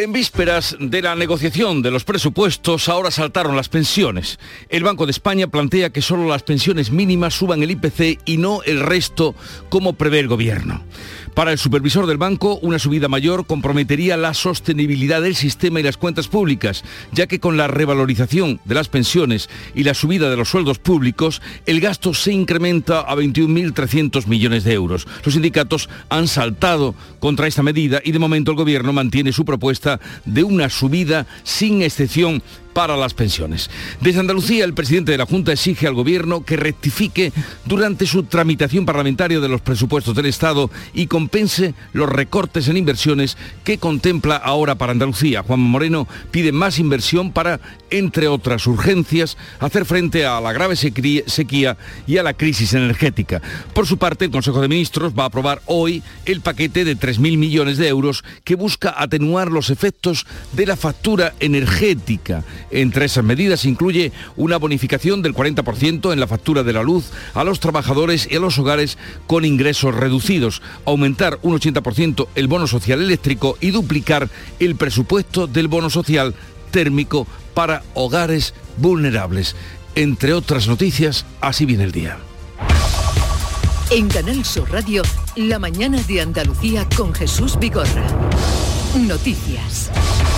[0.00, 4.38] En vísperas de la negociación de los presupuestos, ahora saltaron las pensiones.
[4.70, 8.62] El Banco de España plantea que solo las pensiones mínimas suban el IPC y no
[8.62, 9.34] el resto,
[9.68, 10.82] como prevé el Gobierno.
[11.34, 15.96] Para el supervisor del banco, una subida mayor comprometería la sostenibilidad del sistema y las
[15.96, 20.48] cuentas públicas, ya que con la revalorización de las pensiones y la subida de los
[20.48, 25.06] sueldos públicos, el gasto se incrementa a 21.300 millones de euros.
[25.24, 30.00] Los sindicatos han saltado contra esta medida y de momento el gobierno mantiene su propuesta
[30.24, 33.70] de una subida sin excepción para las pensiones.
[34.00, 37.32] Desde Andalucía, el presidente de la Junta exige al Gobierno que rectifique
[37.64, 43.36] durante su tramitación parlamentaria de los presupuestos del Estado y compense los recortes en inversiones
[43.64, 45.42] que contempla ahora para Andalucía.
[45.42, 51.76] Juan Moreno pide más inversión para, entre otras urgencias, hacer frente a la grave sequía
[52.06, 53.40] y a la crisis energética.
[53.74, 57.36] Por su parte, el Consejo de Ministros va a aprobar hoy el paquete de 3.000
[57.36, 63.64] millones de euros que busca atenuar los efectos de la factura energética entre esas medidas
[63.64, 68.36] incluye una bonificación del 40% en la factura de la luz a los trabajadores y
[68.36, 74.28] a los hogares con ingresos reducidos, aumentar un 80% el bono social eléctrico y duplicar
[74.58, 76.34] el presupuesto del bono social
[76.70, 79.56] térmico para hogares vulnerables.
[79.94, 82.18] Entre otras noticias, así viene el día.
[83.90, 85.02] En Canal Sur Radio,
[85.34, 88.06] la mañana de Andalucía con Jesús Vigorra.
[88.96, 89.90] Noticias.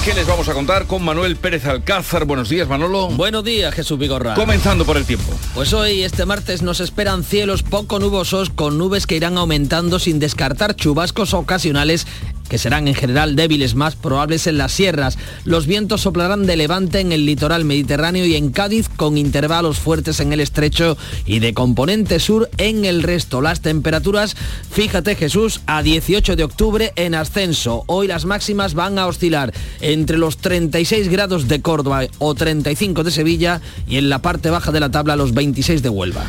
[0.04, 2.24] ¿Qué les vamos a contar con Manuel Pérez Alcázar?
[2.24, 3.08] Buenos días, Manolo.
[3.08, 4.34] Buenos días, Jesús Vigorra.
[4.34, 5.32] Comenzando por el tiempo.
[5.54, 10.18] Pues hoy, este martes, nos esperan cielos poco nubosos con nubes que irán aumentando sin
[10.18, 12.06] descartar chubascos ocasionales
[12.48, 15.18] que serán en general débiles, más probables en las sierras.
[15.44, 20.20] Los vientos soplarán de levante en el litoral mediterráneo y en Cádiz con intervalos fuertes
[20.20, 20.96] en el estrecho
[21.26, 23.40] y de componente sur en el resto.
[23.40, 24.36] Las temperaturas,
[24.70, 27.84] fíjate Jesús, a 18 de octubre en ascenso.
[27.86, 33.10] Hoy las máximas van a oscilar entre los 36 grados de Córdoba o 35 de
[33.10, 36.24] Sevilla y en la parte baja de la tabla los 26 de Huelva.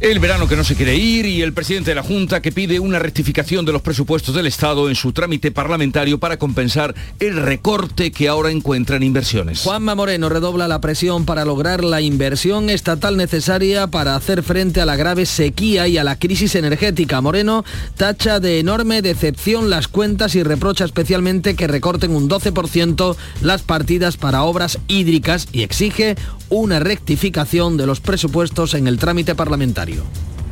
[0.00, 2.78] El verano que no se quiere ir y el presidente de la Junta que pide
[2.78, 8.12] una rectificación de los presupuestos del Estado en su trámite parlamentario para compensar el recorte
[8.12, 9.62] que ahora encuentra en inversiones.
[9.62, 14.86] Juanma Moreno redobla la presión para lograr la inversión estatal necesaria para hacer frente a
[14.86, 17.20] la grave sequía y a la crisis energética.
[17.20, 17.64] Moreno
[17.96, 24.16] tacha de enorme decepción las cuentas y reprocha especialmente que recorten un 12% las partidas
[24.16, 26.14] para obras hídricas y exige
[26.50, 29.87] una rectificación de los presupuestos en el trámite parlamentario.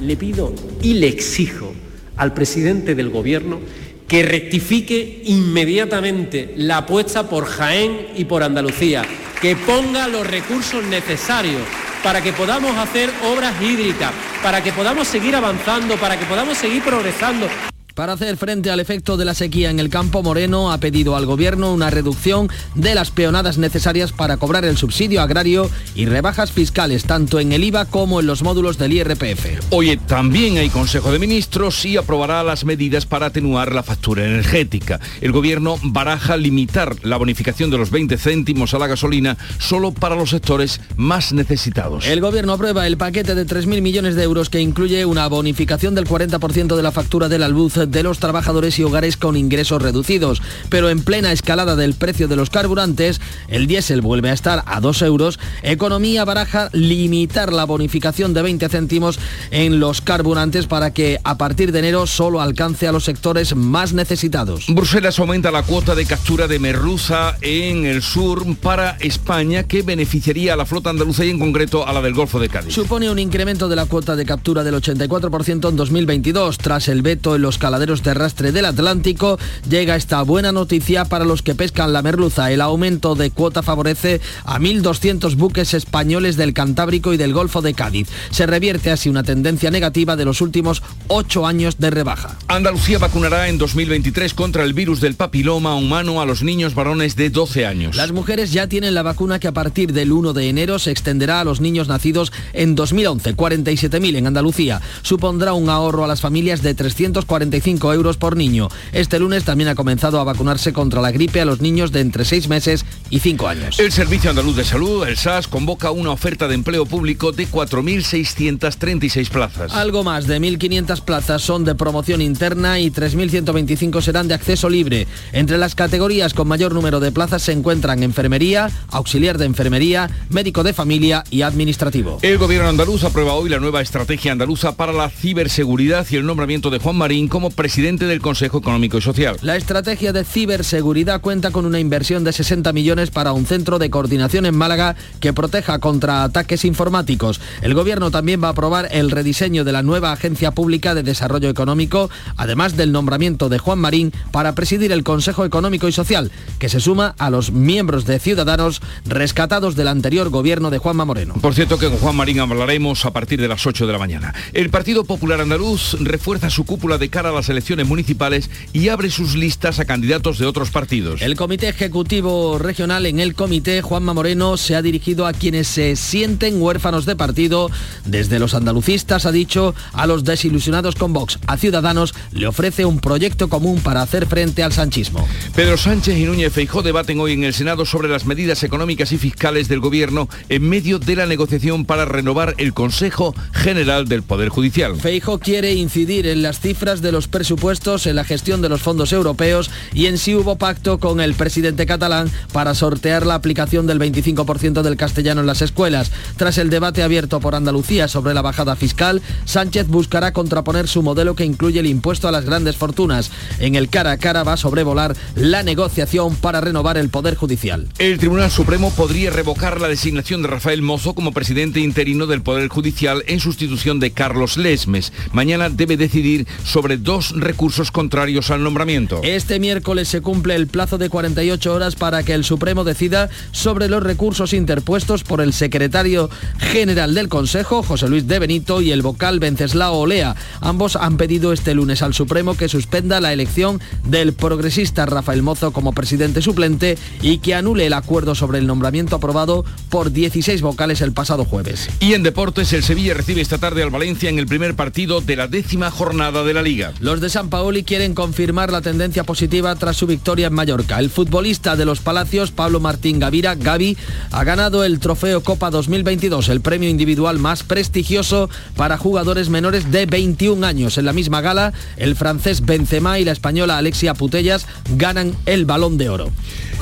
[0.00, 0.52] Le pido
[0.82, 1.72] y le exijo
[2.16, 3.60] al presidente del Gobierno
[4.08, 9.02] que rectifique inmediatamente la apuesta por Jaén y por Andalucía,
[9.40, 11.62] que ponga los recursos necesarios
[12.02, 16.82] para que podamos hacer obras hídricas, para que podamos seguir avanzando, para que podamos seguir
[16.82, 17.48] progresando.
[17.96, 21.24] Para hacer frente al efecto de la sequía en el campo, Moreno ha pedido al
[21.24, 27.04] Gobierno una reducción de las peonadas necesarias para cobrar el subsidio agrario y rebajas fiscales
[27.04, 29.70] tanto en el IVA como en los módulos del IRPF.
[29.70, 35.00] Hoy también hay Consejo de Ministros y aprobará las medidas para atenuar la factura energética.
[35.22, 40.16] El Gobierno baraja limitar la bonificación de los 20 céntimos a la gasolina solo para
[40.16, 42.06] los sectores más necesitados.
[42.06, 46.06] El Gobierno aprueba el paquete de 3.000 millones de euros que incluye una bonificación del
[46.06, 50.42] 40% de la factura de la luz de los trabajadores y hogares con ingresos reducidos.
[50.68, 54.80] Pero en plena escalada del precio de los carburantes, el diésel vuelve a estar a
[54.80, 55.38] 2 euros.
[55.62, 59.18] Economía baraja limitar la bonificación de 20 céntimos
[59.50, 63.92] en los carburantes para que a partir de enero solo alcance a los sectores más
[63.92, 64.66] necesitados.
[64.68, 70.54] Bruselas aumenta la cuota de captura de merluza en el sur para España que beneficiaría
[70.54, 72.74] a la flota andaluza y en concreto a la del Golfo de Cádiz.
[72.74, 77.34] Supone un incremento de la cuota de captura del 84% en 2022 tras el veto
[77.34, 79.38] en los caladeros de arrastre del Atlántico,
[79.68, 82.50] llega esta buena noticia para los que pescan la merluza.
[82.50, 87.74] El aumento de cuota favorece a 1.200 buques españoles del Cantábrico y del Golfo de
[87.74, 88.08] Cádiz.
[88.30, 92.38] Se revierte así una tendencia negativa de los últimos ocho años de rebaja.
[92.48, 97.28] Andalucía vacunará en 2023 contra el virus del papiloma humano a los niños varones de
[97.28, 97.94] 12 años.
[97.94, 101.42] Las mujeres ya tienen la vacuna que a partir del 1 de enero se extenderá
[101.42, 104.80] a los niños nacidos en 2011, 47.000 en Andalucía.
[105.02, 108.68] Supondrá un ahorro a las familias de 345 25 euros por niño.
[108.92, 112.24] Este lunes también ha comenzado a vacunarse contra la gripe a los niños de entre
[112.24, 113.80] 6 meses y 5 años.
[113.80, 119.30] El Servicio Andaluz de Salud, el SAS, convoca una oferta de empleo público de 4.636
[119.30, 119.72] plazas.
[119.72, 125.08] Algo más de 1.500 plazas son de promoción interna y 3.125 serán de acceso libre.
[125.32, 130.62] Entre las categorías con mayor número de plazas se encuentran enfermería, auxiliar de enfermería, médico
[130.62, 132.20] de familia y administrativo.
[132.22, 136.70] El gobierno andaluz aprueba hoy la nueva estrategia andaluza para la ciberseguridad y el nombramiento
[136.70, 139.36] de Juan Marín como presidente del Consejo Económico y Social.
[139.42, 143.90] La estrategia de ciberseguridad cuenta con una inversión de 60 millones para un centro de
[143.90, 147.40] coordinación en Málaga que proteja contra ataques informáticos.
[147.62, 151.48] El gobierno también va a aprobar el rediseño de la nueva Agencia Pública de Desarrollo
[151.48, 156.68] Económico, además del nombramiento de Juan Marín para presidir el Consejo Económico y Social, que
[156.68, 161.34] se suma a los miembros de Ciudadanos rescatados del anterior gobierno de Juanma Moreno.
[161.40, 164.34] Por cierto que con Juan Marín hablaremos a partir de las 8 de la mañana.
[164.52, 169.10] El Partido Popular Andaluz refuerza su cúpula de cara a las elecciones municipales y abre
[169.10, 171.22] sus listas a candidatos de otros partidos.
[171.22, 175.96] El Comité Ejecutivo Regional en el Comité Juanma Moreno se ha dirigido a quienes se
[175.96, 177.70] sienten huérfanos de partido.
[178.04, 183.00] Desde los andalucistas ha dicho a los desilusionados con Vox, a Ciudadanos le ofrece un
[183.00, 185.26] proyecto común para hacer frente al sanchismo.
[185.54, 189.18] Pedro Sánchez y Núñez Feijó debaten hoy en el Senado sobre las medidas económicas y
[189.18, 194.48] fiscales del gobierno en medio de la negociación para renovar el Consejo General del Poder
[194.48, 194.96] Judicial.
[194.96, 199.12] Feijó quiere incidir en las cifras de los presupuestos, en la gestión de los fondos
[199.12, 203.98] europeos y en si hubo pacto con el presidente catalán para sortear la aplicación del
[203.98, 206.10] 25% del castellano en las escuelas.
[206.36, 211.34] Tras el debate abierto por Andalucía sobre la bajada fiscal, Sánchez buscará contraponer su modelo
[211.34, 213.30] que incluye el impuesto a las grandes fortunas.
[213.58, 217.88] En el cara a cara va a sobrevolar la negociación para renovar el Poder Judicial.
[217.98, 222.68] El Tribunal Supremo podría revocar la designación de Rafael Mozo como presidente interino del Poder
[222.68, 225.12] Judicial en sustitución de Carlos Lesmes.
[225.32, 229.20] Mañana debe decidir sobre dos recursos contrarios al nombramiento.
[229.22, 233.88] Este miércoles se cumple el plazo de 48 horas para que el Supremo decida sobre
[233.88, 236.28] los recursos interpuestos por el secretario
[236.58, 240.36] general del Consejo, José Luis de Benito, y el vocal Venceslao Olea.
[240.60, 245.72] Ambos han pedido este lunes al Supremo que suspenda la elección del progresista Rafael Mozo
[245.72, 251.00] como presidente suplente y que anule el acuerdo sobre el nombramiento aprobado por 16 vocales
[251.00, 251.88] el pasado jueves.
[252.00, 255.36] Y en deportes, el Sevilla recibe esta tarde al Valencia en el primer partido de
[255.36, 256.92] la décima jornada de la Liga.
[257.06, 260.98] Los de San Paoli quieren confirmar la tendencia positiva tras su victoria en Mallorca.
[260.98, 263.96] El futbolista de los Palacios, Pablo Martín Gavira, Gavi,
[264.32, 270.06] ha ganado el trofeo Copa 2022, el premio individual más prestigioso para jugadores menores de
[270.06, 270.98] 21 años.
[270.98, 274.66] En la misma gala, el francés Benzema y la española Alexia Putellas
[274.96, 276.32] ganan el balón de oro.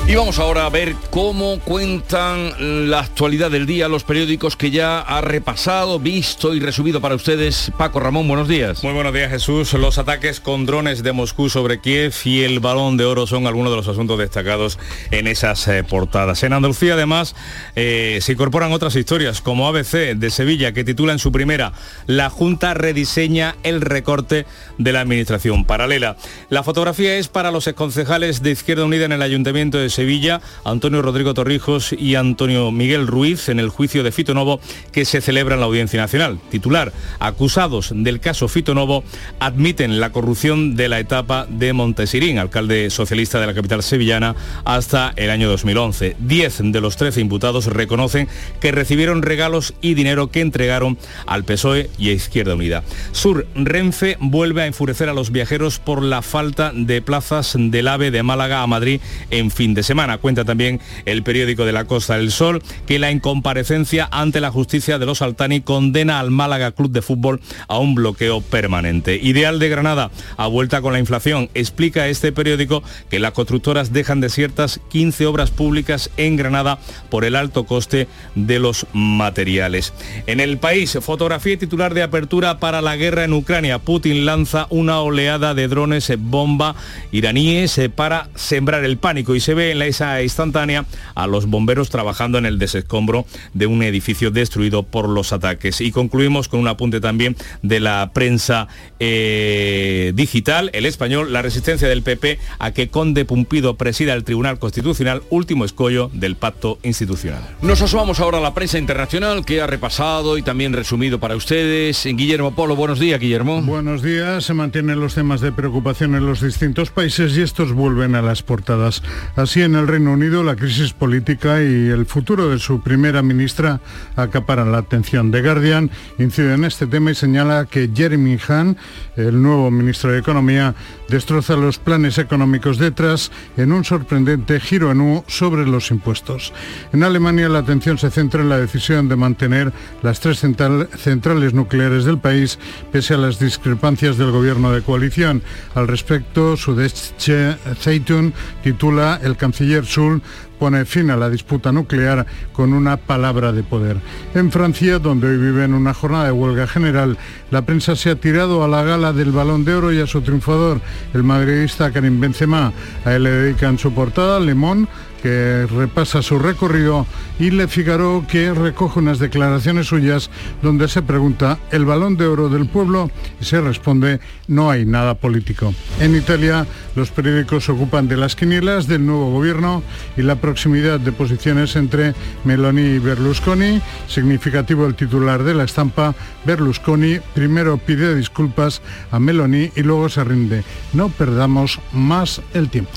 [0.07, 4.99] Y vamos ahora a ver cómo cuentan la actualidad del día los periódicos que ya
[4.99, 7.71] ha repasado, visto y resubido para ustedes.
[7.75, 8.83] Paco Ramón, buenos días.
[8.83, 9.73] Muy buenos días Jesús.
[9.73, 13.71] Los ataques con drones de Moscú sobre Kiev y el balón de oro son algunos
[13.71, 14.77] de los asuntos destacados
[15.09, 16.43] en esas eh, portadas.
[16.43, 17.35] En Andalucía además
[17.75, 21.73] eh, se incorporan otras historias como ABC de Sevilla que titula en su primera
[22.05, 24.45] La Junta rediseña el recorte
[24.77, 26.15] de la administración paralela.
[26.49, 31.01] La fotografía es para los exconcejales de Izquierda Unida en el Ayuntamiento de Sevilla, Antonio
[31.01, 34.59] Rodrigo Torrijos y Antonio Miguel Ruiz en el juicio de Fito Novo
[34.91, 36.39] que se celebra en la Audiencia Nacional.
[36.49, 39.03] Titular, acusados del caso Fito Novo
[39.39, 45.13] admiten la corrupción de la etapa de Montesirín, alcalde socialista de la capital sevillana, hasta
[45.15, 46.15] el año 2011.
[46.19, 48.27] Diez de los trece imputados reconocen
[48.59, 52.83] que recibieron regalos y dinero que entregaron al PSOE y a Izquierda Unida.
[53.11, 58.11] Sur Renfe vuelve a enfurecer a los viajeros por la falta de plazas del AVE
[58.11, 60.17] de Málaga a Madrid en fin de semana.
[60.17, 64.97] Cuenta también el periódico de la Costa del Sol que la incomparecencia ante la justicia
[64.97, 69.19] de los Altani condena al Málaga Club de Fútbol a un bloqueo permanente.
[69.21, 74.21] Ideal de Granada, a vuelta con la inflación, explica este periódico que las constructoras dejan
[74.21, 76.79] desiertas 15 obras públicas en Granada
[77.09, 79.93] por el alto coste de los materiales.
[80.27, 83.79] En el país, fotografía y titular de apertura para la guerra en Ucrania.
[83.79, 86.75] Putin lanza una oleada de drones bomba
[87.11, 91.89] iraníes para sembrar el pánico y se ve en la esa instantánea a los bomberos
[91.89, 95.81] trabajando en el desescombro de un edificio destruido por los ataques.
[95.81, 98.67] Y concluimos con un apunte también de la prensa
[98.99, 104.59] eh, digital, el español, la resistencia del PP a que Conde Pumpido presida el Tribunal
[104.59, 107.43] Constitucional, último escollo del pacto institucional.
[107.61, 112.05] Nos asomamos ahora a la prensa internacional que ha repasado y también resumido para ustedes.
[112.05, 113.61] Guillermo Polo, buenos días, Guillermo.
[113.61, 114.43] Buenos días.
[114.43, 118.43] Se mantienen los temas de preocupación en los distintos países y estos vuelven a las
[118.43, 119.03] portadas.
[119.35, 123.21] Así Así, en el Reino Unido, la crisis política y el futuro de su primera
[123.21, 123.79] ministra
[124.17, 125.31] acaparan la atención.
[125.31, 128.77] The Guardian incide en este tema y señala que Jeremy Hunt,
[129.15, 130.75] el nuevo ministro de Economía,
[131.07, 136.51] destroza los planes económicos detrás en un sorprendente giro en U sobre los impuestos.
[136.91, 139.71] En Alemania, la atención se centra en la decisión de mantener
[140.03, 142.59] las tres centrales nucleares del país,
[142.91, 145.43] pese a las discrepancias del gobierno de coalición.
[145.75, 150.21] Al respecto, Süddeutsche Zeitung titula El canciller Schul
[150.59, 153.97] pone fin a la disputa nuclear con una palabra de poder.
[154.33, 157.17] En Francia, donde hoy vive en una jornada de huelga general,
[157.51, 160.21] la prensa se ha tirado a la gala del Balón de Oro y a su
[160.21, 160.81] triunfador,
[161.13, 162.73] el madridista Karim Benzema.
[163.05, 164.87] A él le dedican su portada Le Monde,
[165.25, 167.07] que repasa su recorrido,
[167.39, 170.29] y Le Figaro, que recoge unas declaraciones suyas
[170.61, 173.09] donde se pregunta el balón de oro del pueblo
[173.41, 175.73] y se responde no hay nada político.
[175.99, 179.81] En Italia, los periódicos se ocupan de las quinielas del nuevo gobierno
[180.15, 183.81] y la proximidad de posiciones entre Meloni y Berlusconi.
[184.07, 186.13] Significativo el titular de la estampa,
[186.45, 190.63] Berlusconi primero pide disculpas a Meloni y luego se rinde.
[190.93, 192.91] No perdamos más el tiempo.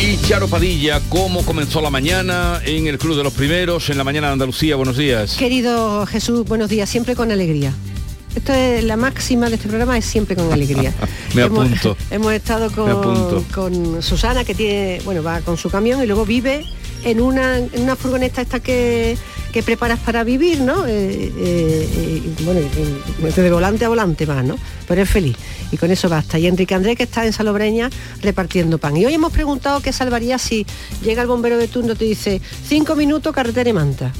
[0.00, 4.04] Y Charo Padilla, ¿cómo comenzó la mañana en el Club de los Primeros, en la
[4.04, 4.76] mañana de Andalucía?
[4.76, 5.36] Buenos días.
[5.36, 7.74] Querido Jesús, buenos días, siempre con alegría.
[8.34, 10.92] Esto es la máxima de este programa, es siempre con alegría.
[11.34, 11.96] Me hemos, apunto.
[12.10, 16.64] Hemos estado con, con Susana, que tiene, bueno, va con su camión y luego vive
[17.04, 19.16] en una, en una furgoneta esta que,
[19.52, 20.86] que preparas para vivir, ¿no?
[20.86, 24.56] Eh, eh, y, bueno, y- de volante a volante va, ¿no?
[24.86, 25.36] Pero es feliz.
[25.72, 26.38] Y con eso basta.
[26.38, 27.90] Y Enrique Andrés que está en Salobreña
[28.22, 28.96] repartiendo pan.
[28.96, 30.66] Y hoy hemos preguntado qué salvaría si
[31.02, 34.12] llega el bombero de turno y te dice cinco minutos carretera y manta.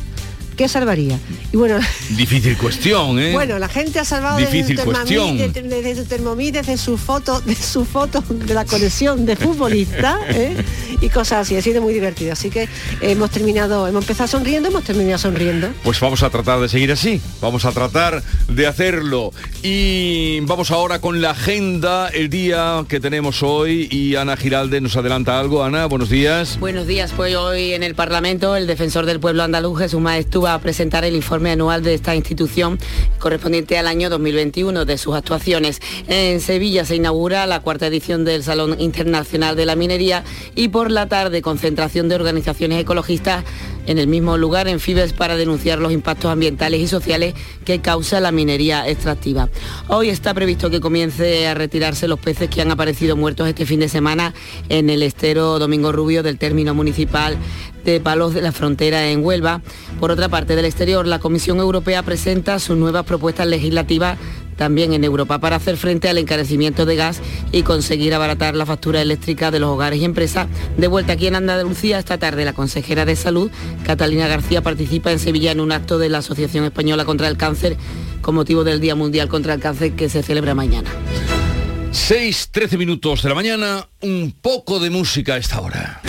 [0.61, 1.19] ¿Qué salvaría?
[1.55, 1.79] Y bueno,
[2.11, 3.33] Difícil cuestión, ¿eh?
[3.33, 5.39] bueno, la gente ha salvado Difícil desde, su cuestión.
[5.39, 10.55] Desde su Thermomix, desde su foto, de su foto de la colección de futbolista ¿eh?
[11.01, 11.57] y cosas así.
[11.57, 12.35] Ha sido muy divertido.
[12.35, 12.69] Así que
[13.01, 15.71] hemos terminado, hemos empezado sonriendo, hemos terminado sonriendo.
[15.83, 19.33] Pues vamos a tratar de seguir así, vamos a tratar de hacerlo.
[19.63, 24.95] Y vamos ahora con la agenda, el día que tenemos hoy y Ana Giralde nos
[24.95, 25.65] adelanta algo.
[25.65, 26.61] Ana, buenos días.
[26.61, 30.50] Buenos días, pues hoy en el Parlamento el defensor del pueblo andaluz Jesús Maestú va
[30.55, 32.79] a presentar el informe anual de esta institución
[33.19, 35.81] correspondiente al año 2021 de sus actuaciones.
[36.09, 40.91] En Sevilla se inaugura la cuarta edición del Salón Internacional de la Minería y por
[40.91, 43.45] la tarde concentración de organizaciones ecologistas
[43.87, 48.21] en el mismo lugar en Fibes para denunciar los impactos ambientales y sociales que causa
[48.21, 49.49] la minería extractiva.
[49.89, 53.81] Hoy está previsto que comience a retirarse los peces que han aparecido muertos este fin
[53.81, 54.35] de semana
[54.69, 57.37] en el estero Domingo Rubio del término municipal
[57.85, 59.63] de Palos de la Frontera en Huelva.
[59.99, 64.19] Por otra parte, del exterior, la Comisión Europea presenta sus nuevas propuestas legislativas
[64.57, 67.21] también en Europa para hacer frente al encarecimiento de gas
[67.51, 70.49] y conseguir abaratar la factura eléctrica de los hogares y empresas.
[70.77, 73.51] De vuelta aquí en Andalucía esta tarde la consejera de Salud,
[73.85, 77.77] Catalina García, participa en Sevilla en un acto de la Asociación Española contra el Cáncer
[78.21, 80.91] con motivo del Día Mundial contra el Cáncer que se celebra mañana.
[81.93, 86.01] 6, 13 minutos de la mañana, un poco de música a esta hora.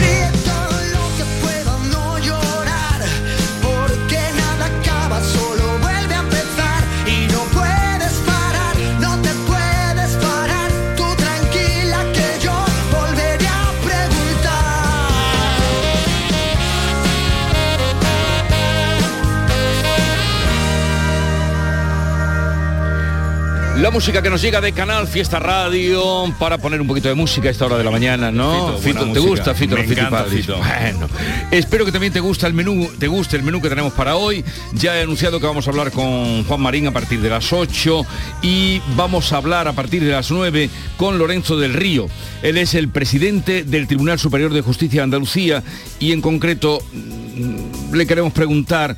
[23.81, 27.47] La música que nos llega de Canal Fiesta Radio para poner un poquito de música
[27.47, 28.77] a esta hora de la mañana, ¿no?
[28.77, 29.27] Fito, ¿te música.
[29.27, 30.25] gusta Fito Me encanta?
[30.25, 30.57] Fito.
[30.59, 31.09] Bueno,
[31.49, 34.45] espero que también te gusta el menú, te guste el menú que tenemos para hoy.
[34.73, 38.05] Ya he anunciado que vamos a hablar con Juan Marín a partir de las 8
[38.43, 42.05] y vamos a hablar a partir de las 9 con Lorenzo del Río.
[42.43, 45.63] Él es el presidente del Tribunal Superior de Justicia de Andalucía
[45.97, 48.95] y en concreto mm, le queremos preguntar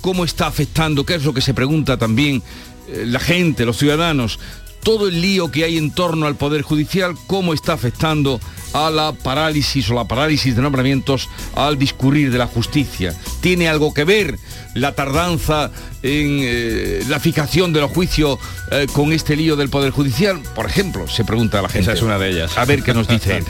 [0.00, 2.42] cómo está afectando, qué es lo que se pregunta también
[2.88, 4.38] la gente, los ciudadanos,
[4.84, 8.38] todo el lío que hay en torno al Poder Judicial, cómo está afectando
[8.74, 13.14] a la parálisis o la parálisis de nombramientos al discurrir de la justicia.
[13.40, 14.38] ¿Tiene algo que ver
[14.74, 15.70] la tardanza
[16.02, 18.38] en eh, la fijación de los juicios
[18.70, 20.40] eh, con este lío del Poder Judicial?
[20.54, 21.90] Por ejemplo, se pregunta la gente.
[21.90, 22.58] Esa es una de ellas.
[22.58, 23.44] A ver qué nos dice él.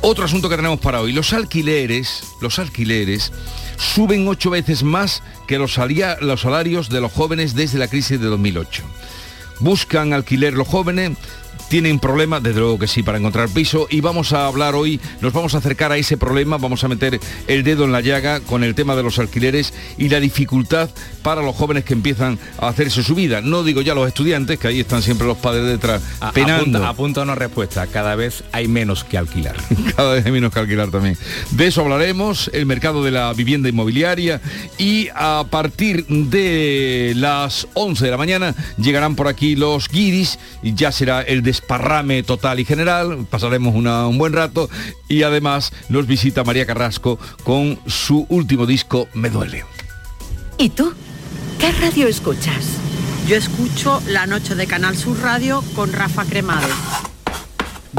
[0.00, 3.32] Otro asunto que tenemos para hoy, los alquileres, los alquileres
[3.76, 5.78] suben ocho veces más que los,
[6.20, 8.84] los salarios de los jóvenes desde la crisis de 2008.
[9.60, 11.18] buscan alquiler los jóvenes,
[11.68, 15.32] tienen problemas, desde luego que sí, para encontrar piso y vamos a hablar hoy, nos
[15.32, 18.64] vamos a acercar a ese problema, vamos a meter el dedo en la llaga con
[18.64, 20.90] el tema de los alquileres y la dificultad
[21.22, 23.40] para los jóvenes que empiezan a hacerse su vida.
[23.40, 26.78] No digo ya los estudiantes, que ahí están siempre los padres detrás, A- penando.
[26.78, 27.86] Apunta, apunta una respuesta.
[27.86, 29.56] Cada vez hay menos que alquilar.
[29.96, 31.16] Cada vez hay menos que alquilar también.
[31.50, 34.40] De eso hablaremos, el mercado de la vivienda inmobiliaria
[34.78, 40.74] y a partir de las 11 de la mañana llegarán por aquí los guiris y
[40.74, 44.70] ya será el desparrame total y general, pasaremos una- un buen rato
[45.08, 49.64] y además nos visita María Carrasco con su último disco Me duele.
[50.56, 50.92] ¿Y tú?
[51.58, 52.66] ¿Qué radio escuchas?
[53.26, 56.70] Yo escucho La Noche de Canal Sur Radio con Rafa Cremades.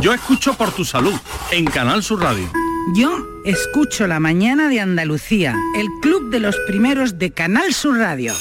[0.02, 1.14] Yo escucho por tu salud
[1.52, 2.50] en Canal Sur Radio.
[2.96, 8.34] Yo escucho La Mañana de Andalucía, el club de los primeros de Canal Sur Radio.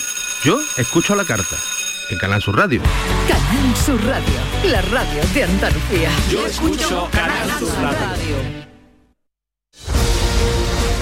[0.45, 1.57] Yo escucho la carta
[2.11, 2.81] en Canal Sur Radio.
[3.85, 6.11] Sur Radio, la radio de Andalucía.
[6.31, 8.37] Yo escucho Canal Sur Radio.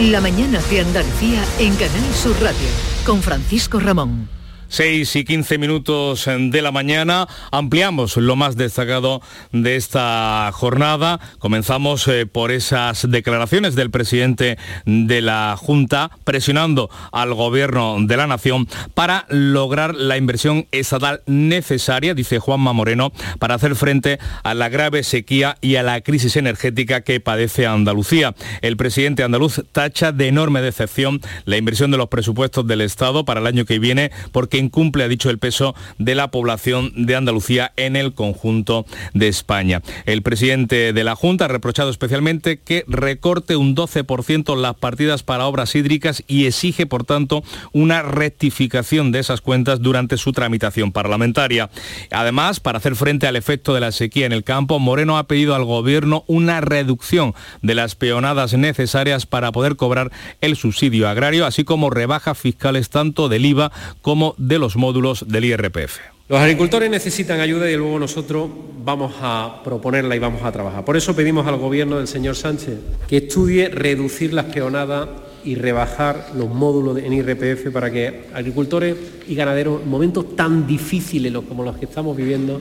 [0.00, 2.68] La mañana de Andalucía en Canal Sur Radio
[3.04, 4.28] con Francisco Ramón.
[4.68, 7.26] 6 y 15 minutos de la mañana.
[7.50, 11.20] Ampliamos lo más destacado de esta jornada.
[11.38, 18.26] Comenzamos eh, por esas declaraciones del presidente de la Junta presionando al gobierno de la
[18.26, 24.68] nación para lograr la inversión estatal necesaria, dice Juanma Moreno, para hacer frente a la
[24.68, 28.35] grave sequía y a la crisis energética que padece Andalucía.
[28.62, 33.40] El presidente andaluz tacha de enorme decepción la inversión de los presupuestos del Estado para
[33.40, 37.72] el año que viene porque incumple, ha dicho, el peso de la población de Andalucía
[37.76, 39.82] en el conjunto de España.
[40.04, 45.46] El presidente de la Junta ha reprochado especialmente que recorte un 12% las partidas para
[45.46, 51.70] obras hídricas y exige, por tanto, una rectificación de esas cuentas durante su tramitación parlamentaria.
[52.10, 55.54] Además, para hacer frente al efecto de la sequía en el campo, Moreno ha pedido
[55.54, 60.10] al Gobierno una reducción de las peonadas necesarias para poder cobrar
[60.40, 63.72] el subsidio agrario, así como rebajas fiscales tanto del IVA
[64.02, 65.98] como los módulos del IRPF.
[66.28, 68.50] Los agricultores necesitan ayuda y luego nosotros
[68.84, 70.84] vamos a proponerla y vamos a trabajar.
[70.84, 75.08] Por eso pedimos al gobierno del señor Sánchez que estudie reducir las peonadas
[75.44, 78.96] y rebajar los módulos en IRPF para que agricultores
[79.28, 82.60] y ganaderos en momentos tan difíciles como los que estamos viviendo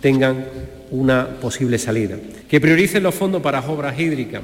[0.00, 0.46] tengan
[0.90, 2.16] una posible salida.
[2.48, 4.42] Que prioricen los fondos para obras hídricas,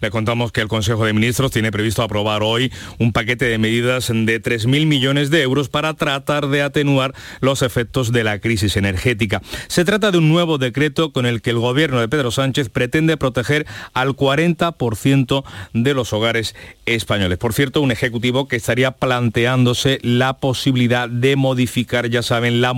[0.00, 4.08] Le contamos que el Consejo de Ministros tiene previsto aprobar hoy un paquete de medidas
[4.08, 9.42] de 3.000 millones de euros para tratar de atenuar los efectos de la crisis energética.
[9.68, 13.16] Se trata de un nuevo decreto con el que el gobierno de Pedro Sánchez pretende
[13.16, 16.54] proteger al 40% de los hogares
[16.86, 17.38] españoles.
[17.38, 22.74] Por cierto, un ejecutivo que estaría planteándose la posibilidad de modificar, ya saben, la,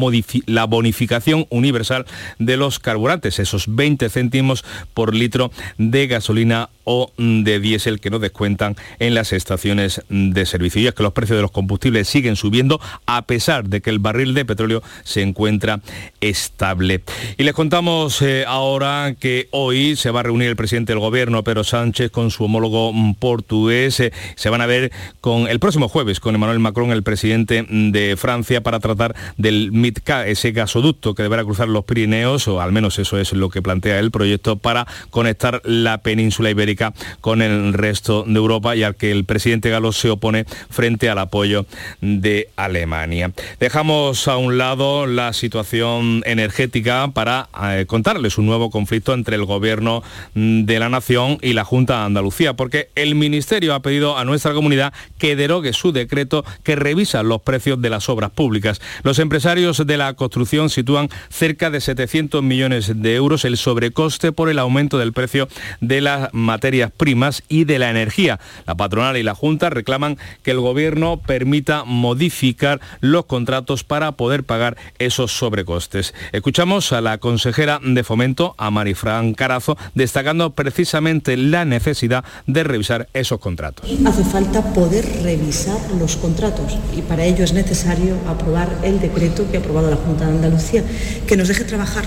[0.46, 2.06] la bonificación universal
[2.38, 8.18] de los carburantes, esos 20 céntimos por litro de gasolina o de diésel que no
[8.18, 10.82] descuentan en las estaciones de servicio.
[10.82, 14.00] Y es que los precios de los combustibles siguen subiendo a pesar de que el
[14.00, 15.80] barril de petróleo se encuentra
[16.20, 17.02] estable.
[17.38, 21.44] Y les contamos eh, ahora que hoy se va a reunir el presidente del gobierno,
[21.44, 24.00] Pedro Sánchez, con su homólogo portugués.
[24.00, 28.16] Eh, se van a ver con el próximo jueves con Emmanuel Macron, el presidente de
[28.16, 32.98] Francia, para tratar del MidCa, ese gasoducto que deberá cruzar los Pirineos, o al menos
[32.98, 36.79] eso es lo que plantea el proyecto, para conectar la península ibérica
[37.20, 41.18] con el resto de Europa y al que el presidente galo se opone frente al
[41.18, 41.66] apoyo
[42.00, 43.32] de Alemania.
[43.58, 49.44] Dejamos a un lado la situación energética para eh, contarles un nuevo conflicto entre el
[49.44, 50.02] gobierno
[50.34, 54.52] de la nación y la Junta de Andalucía, porque el Ministerio ha pedido a nuestra
[54.52, 58.80] comunidad que derogue su decreto que revisa los precios de las obras públicas.
[59.02, 64.48] Los empresarios de la construcción sitúan cerca de 700 millones de euros el sobrecoste por
[64.48, 65.48] el aumento del precio
[65.80, 66.59] de las materias
[66.96, 68.38] primas y de la energía.
[68.66, 74.44] La patronal y la Junta reclaman que el gobierno permita modificar los contratos para poder
[74.44, 76.14] pagar esos sobrecostes.
[76.32, 83.08] Escuchamos a la consejera de Fomento, a Marifran Carazo, destacando precisamente la necesidad de revisar
[83.14, 83.90] esos contratos.
[84.06, 89.56] Hace falta poder revisar los contratos y para ello es necesario aprobar el decreto que
[89.56, 90.84] ha aprobado la Junta de Andalucía,
[91.26, 92.04] que nos deje trabajar,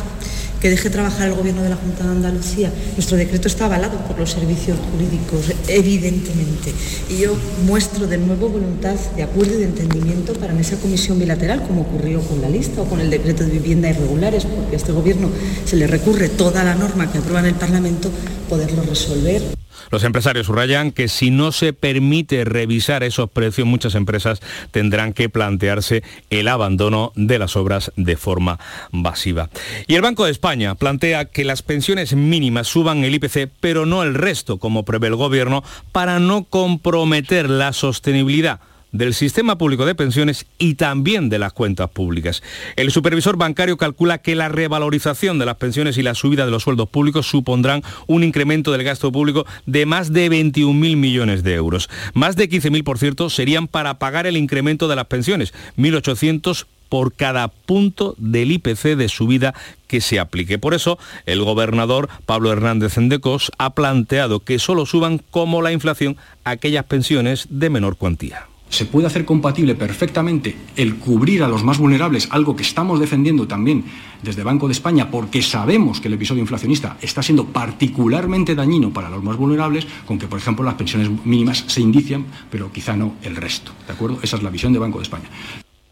[0.64, 2.72] que deje trabajar el Gobierno de la Junta de Andalucía.
[2.96, 6.72] Nuestro decreto está avalado por los servicios jurídicos, evidentemente,
[7.10, 11.20] y yo muestro de nuevo voluntad de acuerdo y de entendimiento para en esa comisión
[11.20, 14.78] bilateral, como ocurrió con la lista o con el decreto de vivienda irregulares, porque a
[14.78, 15.30] este Gobierno
[15.66, 18.10] se le recurre toda la norma que aprueba en el Parlamento,
[18.48, 19.63] poderlo resolver.
[19.94, 25.30] Los empresarios subrayan que si no se permite revisar esos precios, muchas empresas tendrán que
[25.30, 26.02] plantearse
[26.32, 28.58] el abandono de las obras de forma
[28.92, 29.52] masiva.
[29.86, 34.02] Y el Banco de España plantea que las pensiones mínimas suban el IPC, pero no
[34.02, 38.62] el resto, como prevé el Gobierno, para no comprometer la sostenibilidad
[38.94, 42.42] del sistema público de pensiones y también de las cuentas públicas.
[42.78, 46.64] El supervisor bancario calcula que la revalorización de las pensiones y la subida de los
[46.64, 51.90] sueldos públicos supondrán un incremento del gasto público de más de 21.000 millones de euros.
[52.14, 57.12] Más de 15.000, por cierto, serían para pagar el incremento de las pensiones, 1.800 por
[57.12, 59.56] cada punto del IPC de subida
[59.88, 60.60] que se aplique.
[60.60, 66.18] Por eso, el gobernador Pablo Hernández Endecos ha planteado que solo suban como la inflación
[66.44, 71.78] aquellas pensiones de menor cuantía se puede hacer compatible perfectamente el cubrir a los más
[71.78, 73.86] vulnerables, algo que estamos defendiendo también
[74.24, 79.12] desde Banco de España, porque sabemos que el episodio inflacionista está siendo particularmente dañino para
[79.12, 83.14] los más vulnerables, con que, por ejemplo, las pensiones mínimas se indician, pero quizá no
[83.22, 83.72] el resto.
[83.86, 84.18] ¿De acuerdo?
[84.24, 85.30] Esa es la visión de Banco de España.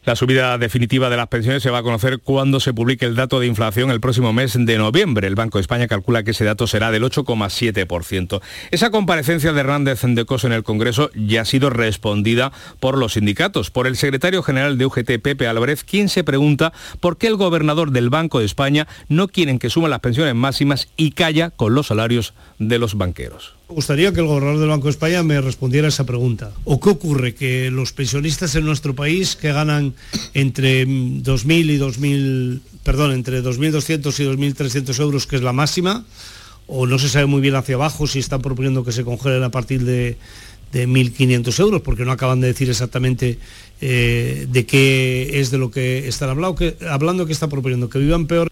[0.04, 3.40] La subida definitiva de las pensiones se va a conocer cuando se publique el dato
[3.40, 5.28] de inflación el próximo mes de noviembre.
[5.28, 8.42] El Banco de España calcula que ese dato será del 8,7%.
[8.72, 13.14] Esa comparecencia de Hernández de Cos en el Congreso ya ha sido respondida por los
[13.14, 17.36] sindicatos, por el secretario general de UGT, Pepe Álvarez, quien se pregunta por qué el
[17.36, 21.76] gobernador del Banco de España no quiere que suman las pensiones máximas y calla con
[21.76, 23.61] los salarios de los banqueros.
[23.72, 26.52] Me gustaría que el gobernador del Banco de España me respondiera esa pregunta.
[26.66, 27.34] ¿O qué ocurre?
[27.34, 29.94] Que los pensionistas en nuestro país que ganan
[30.34, 36.04] entre 2.000 y 2.000, perdón, entre 2.200 y 2.300 euros, que es la máxima,
[36.68, 39.52] o no se sabe muy bien hacia abajo si están proponiendo que se congelen a
[39.52, 40.18] partir de,
[40.74, 43.40] de 1.500 euros, porque no acaban de decir exactamente
[43.80, 48.00] eh, de qué es de lo que están hablando, que, hablando que está proponiendo, que
[48.00, 48.52] vivan peor.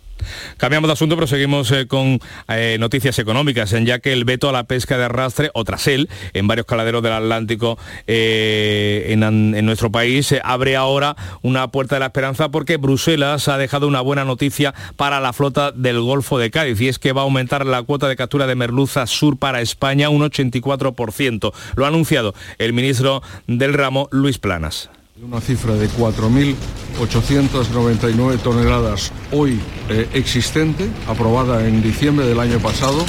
[0.58, 4.50] Cambiamos de asunto, pero seguimos eh, con eh, noticias económicas, en ya que el veto
[4.50, 7.78] a la pesca de arrastre o trasel en varios caladeros del Atlántico
[8.08, 13.58] eh, en, en, nuestro país abre ahora una puerta de la esperanza porque Bruselas ha
[13.58, 17.22] dejado una buena noticia para la flota del Golfo de Cádiz y es que va
[17.22, 21.54] a aumentar la cuota de captura de merluza sur para España un 84%.
[21.76, 24.90] Lo ha anunciado el ministro del ramo, Luis Planas.
[25.22, 33.04] Una cifra de 4.899 toneladas hoy eh, existente, aprobada en diciembre del año pasado,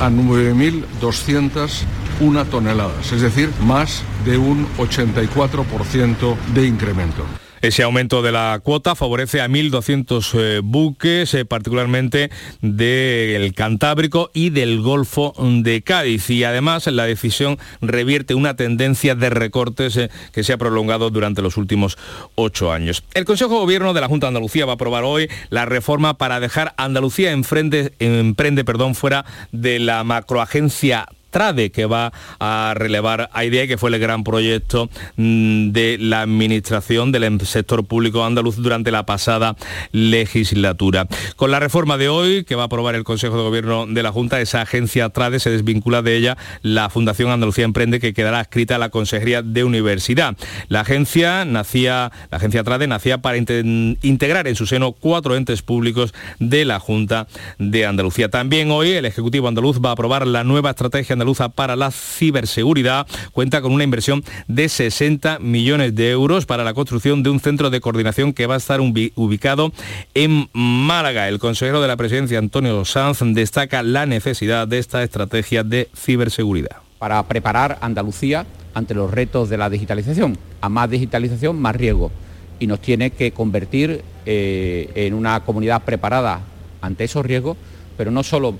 [0.00, 7.24] a 9.201 toneladas, es decir, más de un 84% de incremento.
[7.66, 14.50] Ese aumento de la cuota favorece a 1.200 eh, buques, eh, particularmente del Cantábrico y
[14.50, 16.30] del Golfo de Cádiz.
[16.30, 21.42] Y además la decisión revierte una tendencia de recortes eh, que se ha prolongado durante
[21.42, 21.98] los últimos
[22.36, 23.02] ocho años.
[23.14, 26.18] El Consejo de Gobierno de la Junta de Andalucía va a aprobar hoy la reforma
[26.18, 33.28] para dejar Andalucía emprende, emprende perdón, fuera de la macroagencia Trade, que va a relevar
[33.30, 38.24] a IDEA, que fue el gran proyecto mm, de la administración del em, sector público
[38.24, 39.54] andaluz durante la pasada
[39.92, 41.06] legislatura.
[41.36, 44.12] Con la reforma de hoy, que va a aprobar el Consejo de Gobierno de la
[44.12, 48.76] Junta, esa agencia Trade se desvincula de ella la Fundación Andalucía Emprende, que quedará escrita
[48.76, 50.38] a la Consejería de Universidad.
[50.68, 56.14] La agencia nacía, la agencia Trade nacía para integrar en su seno cuatro entes públicos
[56.38, 57.26] de la Junta
[57.58, 58.30] de Andalucía.
[58.30, 63.06] También hoy el Ejecutivo andaluz va a aprobar la nueva estrategia andaluz para la ciberseguridad
[63.32, 67.70] cuenta con una inversión de 60 millones de euros para la construcción de un centro
[67.70, 69.72] de coordinación que va a estar ubicado
[70.14, 71.28] en Málaga.
[71.28, 76.76] El consejero de la presidencia, Antonio Sanz, destaca la necesidad de esta estrategia de ciberseguridad.
[76.98, 80.38] Para preparar Andalucía ante los retos de la digitalización.
[80.60, 82.10] A más digitalización, más riesgo.
[82.58, 86.40] Y nos tiene que convertir eh, en una comunidad preparada
[86.80, 87.56] ante esos riesgos,
[87.96, 88.54] pero no solo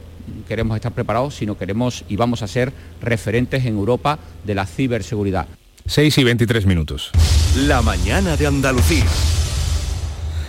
[0.48, 5.46] queremos estar preparados, sino queremos y vamos a ser referentes en Europa de la ciberseguridad.
[5.86, 7.10] 6 y 23 minutos.
[7.56, 9.04] La mañana de Andalucía.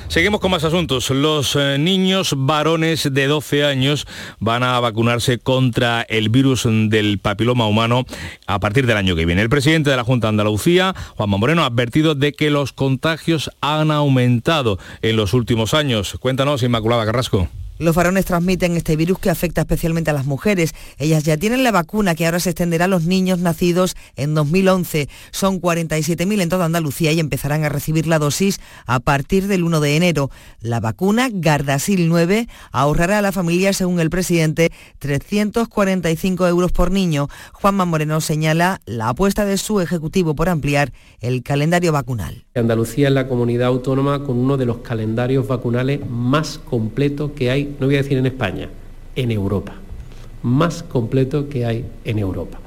[0.08, 1.10] Seguimos con más asuntos.
[1.10, 4.08] Los eh, niños varones de 12 años
[4.40, 8.06] van a vacunarse contra el virus del papiloma humano
[8.48, 9.42] a partir del año que viene.
[9.42, 13.52] El presidente de la Junta de Andalucía, Juanma Moreno, ha advertido de que los contagios
[13.60, 16.16] han aumentado en los últimos años.
[16.20, 17.50] Cuéntanos, Inmaculada Carrasco.
[17.80, 20.74] Los varones transmiten este virus que afecta especialmente a las mujeres.
[20.98, 25.08] Ellas ya tienen la vacuna que ahora se extenderá a los niños nacidos en 2011.
[25.32, 29.80] Son 47.000 en toda Andalucía y empezarán a recibir la dosis a partir del 1
[29.80, 30.32] de enero.
[30.60, 37.28] La vacuna Gardasil 9 ahorrará a la familia, según el presidente, 345 euros por niño.
[37.54, 42.46] Juanma Moreno señala la apuesta de su ejecutivo por ampliar el calendario vacunal.
[42.56, 47.67] Andalucía es la comunidad autónoma con uno de los calendarios vacunales más completos que hay
[47.80, 48.70] no voy a decir en España,
[49.16, 49.76] en Europa.
[50.44, 52.60] más completo que hay en Europa.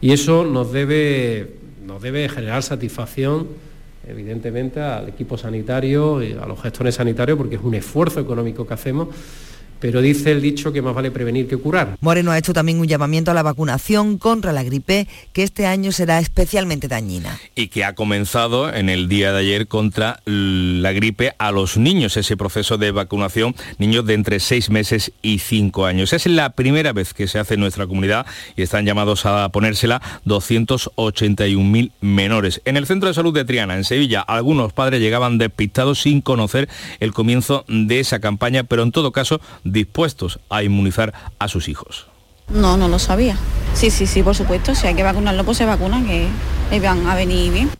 [0.00, 1.54] Y eso nos debe,
[1.86, 3.46] nos debe generar satisfacción
[4.08, 8.74] evidentemente al equipo sanitario y a los gestores sanitarios porque es un esfuerzo económico que
[8.74, 9.08] hacemos
[9.80, 11.96] pero dice el dicho que más vale prevenir que curar.
[12.00, 15.92] Moreno ha hecho también un llamamiento a la vacunación contra la gripe, que este año
[15.92, 17.38] será especialmente dañina.
[17.54, 22.16] Y que ha comenzado en el día de ayer contra la gripe a los niños,
[22.16, 26.12] ese proceso de vacunación, niños de entre 6 meses y 5 años.
[26.12, 30.02] Es la primera vez que se hace en nuestra comunidad y están llamados a ponérsela
[30.26, 32.60] 281.000 menores.
[32.64, 36.68] En el Centro de Salud de Triana, en Sevilla, algunos padres llegaban despistados sin conocer
[37.00, 39.40] el comienzo de esa campaña, pero en todo caso
[39.72, 42.06] dispuestos a inmunizar a sus hijos.
[42.48, 43.36] No, no lo sabía.
[43.74, 44.74] Sí, sí, sí, por supuesto.
[44.74, 46.26] Si hay que vacunarlo, pues se vacunan, que
[46.70, 47.70] les van a venir bien.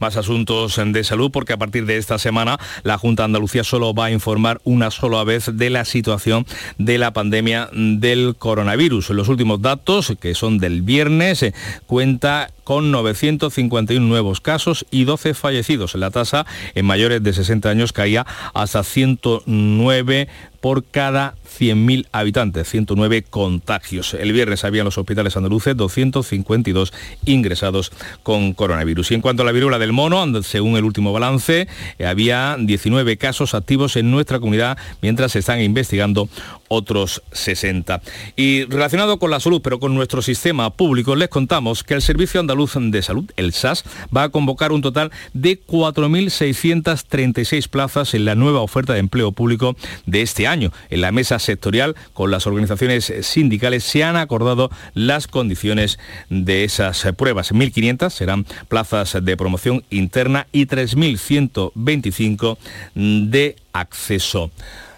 [0.00, 3.94] Más asuntos de salud porque a partir de esta semana la Junta de Andalucía solo
[3.94, 6.46] va a informar una sola vez de la situación
[6.78, 9.10] de la pandemia del coronavirus.
[9.10, 11.54] Los últimos datos, que son del viernes, eh,
[11.86, 15.94] cuenta con 951 nuevos casos y 12 fallecidos.
[15.94, 20.28] La tasa en mayores de 60 años caía hasta 109
[20.66, 24.14] por cada 100.000 habitantes, 109 contagios.
[24.14, 26.92] El viernes había en los hospitales andaluces 252
[27.24, 27.92] ingresados
[28.24, 29.12] con coronavirus.
[29.12, 31.68] Y en cuanto a la viruela del mono, según el último balance,
[32.04, 36.28] había 19 casos activos en nuestra comunidad, mientras se están investigando
[36.68, 38.00] otros 60.
[38.36, 42.40] Y relacionado con la salud, pero con nuestro sistema público, les contamos que el Servicio
[42.40, 48.34] Andaluz de Salud, el SAS, va a convocar un total de 4.636 plazas en la
[48.34, 49.76] nueva oferta de empleo público
[50.06, 50.72] de este año.
[50.90, 55.98] En la mesa sectorial con las organizaciones sindicales se han acordado las condiciones
[56.28, 57.52] de esas pruebas.
[57.52, 62.58] 1.500 serán plazas de promoción interna y 3.125
[62.94, 64.50] de acceso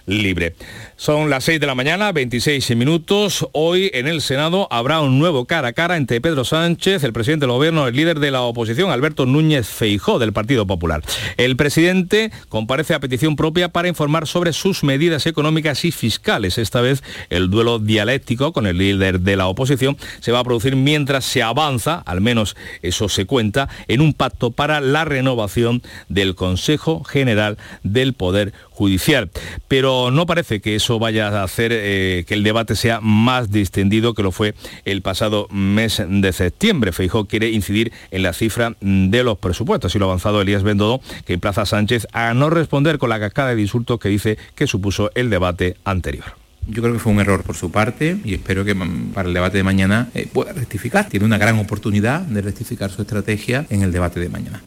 [0.08, 0.54] libre.
[0.96, 3.46] Son las 6 de la mañana, 26 minutos.
[3.52, 7.46] Hoy en el Senado habrá un nuevo cara a cara entre Pedro Sánchez, el presidente
[7.46, 11.02] del gobierno, el líder de la oposición, Alberto Núñez Feijó, del Partido Popular.
[11.36, 16.58] El presidente comparece a petición propia para informar sobre sus medidas económicas y fiscales.
[16.58, 20.74] Esta vez el duelo dialéctico con el líder de la oposición se va a producir
[20.74, 26.34] mientras se avanza, al menos eso se cuenta, en un pacto para la renovación del
[26.34, 29.30] Consejo General del Poder Judicial.
[29.68, 34.14] Pero no parece que eso vaya a hacer eh, que el debate sea más distendido
[34.14, 36.92] que lo fue el pasado mes de septiembre.
[36.92, 41.00] Feijó quiere incidir en la cifra de los presupuestos y lo ha avanzado Elías Bendodo,
[41.24, 45.10] que emplaza Sánchez a no responder con la cascada de insultos que dice que supuso
[45.14, 46.24] el debate anterior.
[46.66, 48.76] Yo creo que fue un error por su parte y espero que
[49.14, 51.08] para el debate de mañana eh, pueda rectificar.
[51.08, 54.62] Tiene una gran oportunidad de rectificar su estrategia en el debate de mañana.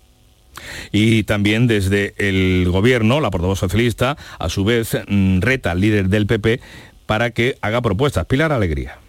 [0.91, 6.09] Y también desde el gobierno, la portavoz socialista, a su vez mm, reta al líder
[6.09, 6.59] del PP
[7.05, 8.25] para que haga propuestas.
[8.25, 9.00] Pilar Alegría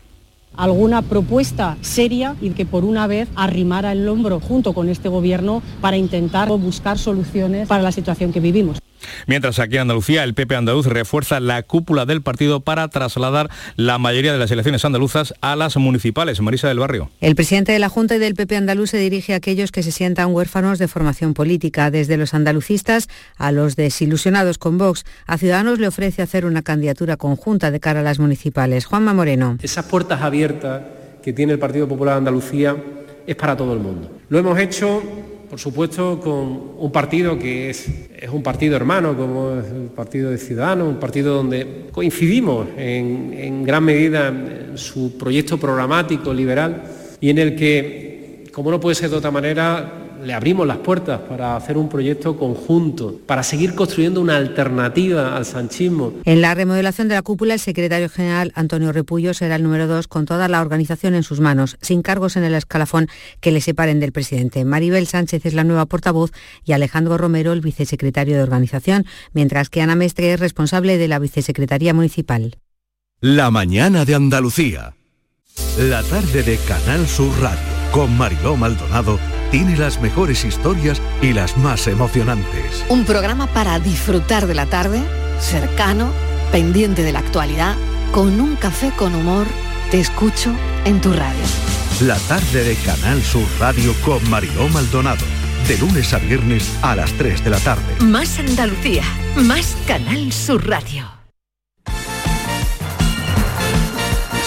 [0.57, 5.63] alguna propuesta seria y que por una vez arrimara el hombro junto con este gobierno
[5.81, 8.79] para intentar buscar soluciones para la situación que vivimos.
[9.27, 13.99] Mientras aquí en Andalucía, el PP andaluz refuerza la cúpula del partido para trasladar la
[13.99, 16.41] mayoría de las elecciones andaluzas a las municipales.
[16.41, 17.11] Marisa del Barrio.
[17.21, 19.93] El presidente de la Junta y del PP andaluz se dirige a aquellos que se
[19.93, 25.05] sientan huérfanos de formación política, desde los andalucistas a los desilusionados con Vox.
[25.27, 28.87] A Ciudadanos le ofrece hacer una candidatura conjunta de cara a las municipales.
[28.87, 29.59] Juanma Moreno.
[29.63, 30.42] Esas puertas abiertas
[31.23, 32.77] que tiene el Partido Popular de Andalucía
[33.27, 34.11] es para todo el mundo.
[34.29, 35.03] Lo hemos hecho
[35.53, 37.87] por supuesto, con un partido que es,
[38.33, 43.63] un partido hermano, como es el Partido de Ciudadanos, un partido donde coincidimos en, en
[43.63, 46.85] gran medida en su proyecto programático liberal
[47.21, 51.21] y en el que, como no puede ser de otra manera, le abrimos las puertas
[51.21, 56.15] para hacer un proyecto conjunto, para seguir construyendo una alternativa al sanchismo.
[56.25, 60.09] En la remodelación de la cúpula, el secretario general Antonio Repullo será el número dos
[60.09, 63.09] con toda la organización en sus manos, sin cargos en el escalafón
[63.41, 64.65] que le separen del presidente.
[64.65, 66.33] Maribel Sánchez es la nueva portavoz
[66.65, 71.19] y Alejandro Romero el vicesecretario de organización, mientras que Ana Mestre es responsable de la
[71.19, 72.59] vicesecretaría municipal.
[73.21, 74.95] La mañana de Andalucía.
[75.79, 79.19] La tarde de Canal Sur Radio con Mariló Maldonado
[79.53, 82.85] tiene las mejores historias y las más emocionantes.
[82.89, 85.03] Un programa para disfrutar de la tarde,
[85.41, 86.11] cercano,
[86.51, 87.77] pendiente de la actualidad,
[88.13, 89.47] con un café con humor.
[89.91, 90.51] Te escucho
[90.87, 91.45] en tu radio.
[92.01, 95.25] La tarde de Canal Sur Radio con Mariló Maldonado.
[95.69, 97.85] De lunes a viernes a las 3 de la tarde.
[98.01, 99.05] Más Andalucía,
[99.37, 101.12] más Canal Sur Radio.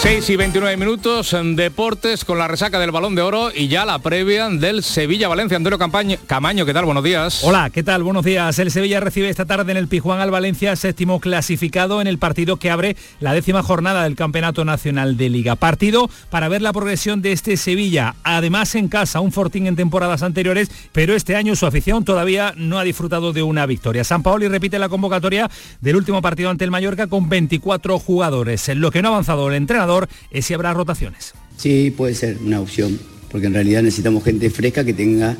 [0.08, 3.84] 6 y 29 minutos en deportes con la resaca del balón de oro y ya
[3.84, 5.58] la previa del Sevilla-Valencia.
[5.76, 6.84] Campaño, Camaño, ¿qué tal?
[6.84, 7.42] Buenos días.
[7.42, 8.04] Hola, ¿qué tal?
[8.04, 8.56] Buenos días.
[8.60, 12.56] El Sevilla recibe esta tarde en el Pijuán al Valencia, séptimo clasificado en el partido
[12.56, 15.56] que abre la décima jornada del Campeonato Nacional de Liga.
[15.56, 18.14] Partido para ver la progresión de este Sevilla.
[18.22, 22.78] Además en casa, un fortín en temporadas anteriores, pero este año su afición todavía no
[22.78, 24.04] ha disfrutado de una victoria.
[24.04, 28.68] San Paoli repite la convocatoria del último partido ante el Mallorca con 24 jugadores.
[28.68, 29.95] En lo que no ha avanzado el entrenador
[30.30, 31.34] es si habrá rotaciones.
[31.56, 32.98] Sí, puede ser una opción,
[33.30, 35.36] porque en realidad necesitamos gente fresca que tenga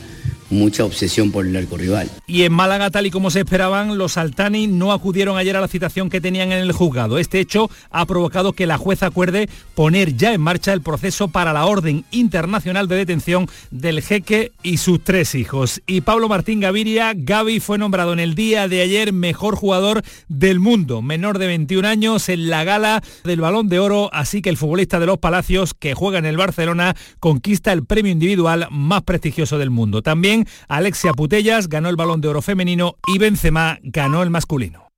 [0.50, 2.10] mucha obsesión por el arco rival.
[2.26, 5.68] Y en Málaga, tal y como se esperaban, los Altani no acudieron ayer a la
[5.68, 7.18] citación que tenían en el juzgado.
[7.18, 11.52] Este hecho ha provocado que la jueza acuerde poner ya en marcha el proceso para
[11.52, 15.82] la orden internacional de detención del jeque y sus tres hijos.
[15.86, 20.60] Y Pablo Martín Gaviria, Gavi fue nombrado en el día de ayer mejor jugador del
[20.60, 24.56] mundo, menor de 21 años en la gala del Balón de Oro, así que el
[24.56, 29.58] futbolista de los Palacios que juega en el Barcelona conquista el premio individual más prestigioso
[29.58, 30.02] del mundo.
[30.02, 30.35] También
[30.68, 34.88] Alexia Putellas ganó el balón de oro femenino y Benzema ganó el masculino.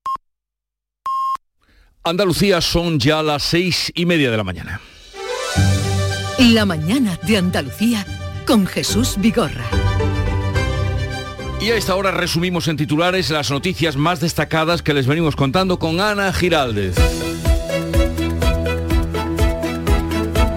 [2.03, 4.81] Andalucía son ya las seis y media de la mañana.
[6.39, 8.07] La mañana de Andalucía
[8.47, 9.67] con Jesús Vigorra.
[11.61, 15.79] Y a esta hora resumimos en titulares las noticias más destacadas que les venimos contando
[15.79, 16.95] con Ana Giraldez.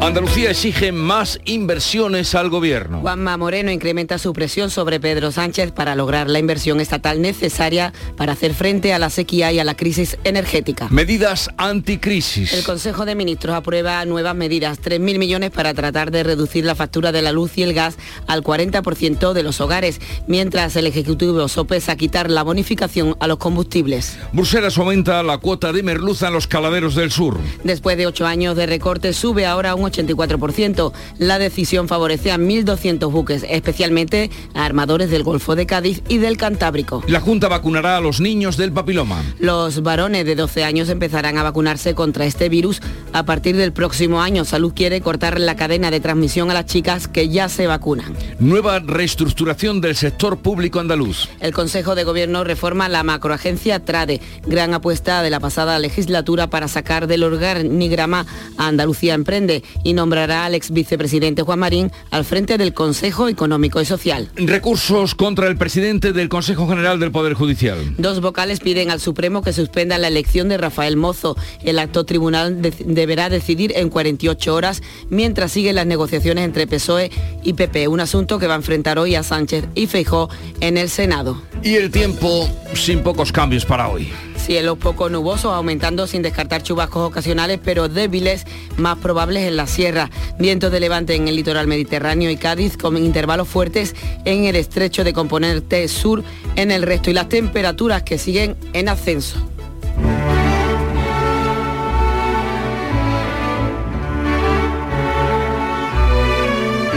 [0.01, 3.01] Andalucía exige más inversiones al gobierno.
[3.01, 8.33] Juanma Moreno incrementa su presión sobre Pedro Sánchez para lograr la inversión estatal necesaria para
[8.33, 10.87] hacer frente a la sequía y a la crisis energética.
[10.89, 12.51] Medidas anticrisis.
[12.51, 17.11] El Consejo de Ministros aprueba nuevas medidas, 3.000 millones para tratar de reducir la factura
[17.11, 21.95] de la luz y el gas al 40% de los hogares, mientras el Ejecutivo sopesa
[21.95, 24.17] quitar la bonificación a los combustibles.
[24.33, 27.37] Bruselas aumenta la cuota de merluza en los caladeros del sur.
[27.63, 30.91] Después de ocho años de recorte, sube ahora un 84%.
[31.17, 36.37] La decisión favorece a 1.200 buques, especialmente a armadores del Golfo de Cádiz y del
[36.37, 37.03] Cantábrico.
[37.07, 39.21] La Junta vacunará a los niños del papiloma.
[39.39, 42.81] Los varones de 12 años empezarán a vacunarse contra este virus
[43.13, 44.45] a partir del próximo año.
[44.45, 48.15] Salud quiere cortar la cadena de transmisión a las chicas que ya se vacunan.
[48.39, 51.29] Nueva reestructuración del sector público andaluz.
[51.39, 56.67] El Consejo de Gobierno reforma la macroagencia TRADE, gran apuesta de la pasada legislatura para
[56.67, 58.25] sacar del organigrama
[58.57, 63.81] a Andalucía Emprende y nombrará al ex vicepresidente Juan Marín al frente del Consejo Económico
[63.81, 64.29] y Social.
[64.35, 67.95] Recursos contra el presidente del Consejo General del Poder Judicial.
[67.97, 71.35] Dos vocales piden al Supremo que suspenda la elección de Rafael Mozo.
[71.63, 77.11] El acto tribunal de deberá decidir en 48 horas mientras siguen las negociaciones entre PSOE
[77.43, 80.89] y PP, un asunto que va a enfrentar hoy a Sánchez y Feijó en el
[80.89, 81.41] Senado.
[81.63, 84.09] Y el tiempo sin pocos cambios para hoy.
[84.41, 88.45] Cielos poco nubosos, aumentando sin descartar chubascos ocasionales, pero débiles,
[88.77, 90.09] más probables en la sierra.
[90.39, 95.03] Vientos de levante en el litoral mediterráneo y Cádiz, con intervalos fuertes en el estrecho
[95.03, 96.23] de componente sur
[96.55, 99.37] en el resto y las temperaturas que siguen en ascenso.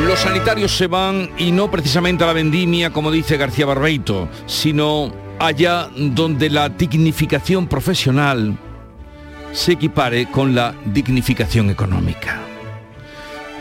[0.06, 5.23] Los sanitarios se van y no precisamente a la vendimia, como dice García Barbeito, sino
[5.38, 8.56] allá donde la dignificación profesional
[9.52, 12.40] se equipare con la dignificación económica.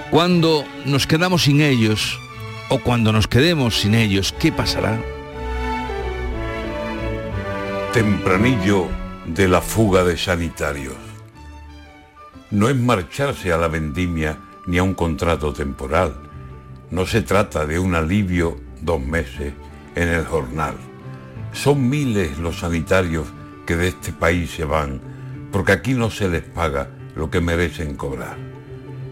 [0.09, 2.19] Cuando nos quedamos sin ellos
[2.69, 4.99] o cuando nos quedemos sin ellos, ¿qué pasará?
[7.93, 8.88] Tempranillo
[9.25, 10.95] de la fuga de sanitarios.
[12.51, 16.13] No es marcharse a la vendimia ni a un contrato temporal.
[16.91, 19.53] No se trata de un alivio dos meses
[19.95, 20.75] en el jornal.
[21.53, 23.27] Son miles los sanitarios
[23.65, 24.99] que de este país se van
[25.51, 28.35] porque aquí no se les paga lo que merecen cobrar.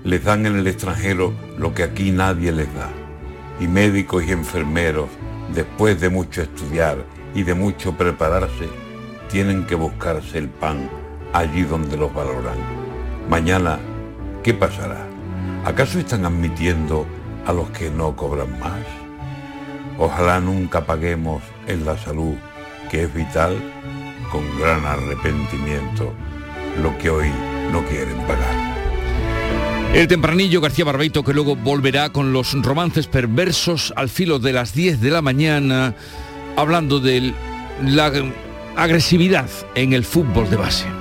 [0.03, 2.89] Les dan en el extranjero lo que aquí nadie les da.
[3.59, 5.07] Y médicos y enfermeros,
[5.53, 8.67] después de mucho estudiar y de mucho prepararse,
[9.29, 10.89] tienen que buscarse el pan
[11.33, 12.57] allí donde los valoran.
[13.29, 13.77] Mañana,
[14.41, 15.05] ¿qué pasará?
[15.63, 17.05] ¿Acaso están admitiendo
[17.45, 19.00] a los que no cobran más?
[20.01, 22.33] Ojalá nunca paguemos en la salud,
[22.89, 23.55] que es vital,
[24.31, 26.11] con gran arrepentimiento,
[26.81, 27.29] lo que hoy
[27.71, 28.71] no quieren pagar.
[29.93, 34.73] El tempranillo García Barbeito que luego volverá con los romances perversos al filo de las
[34.73, 35.93] 10 de la mañana,
[36.57, 37.35] hablando de
[37.85, 38.11] la
[38.75, 41.00] agresividad en el fútbol de base.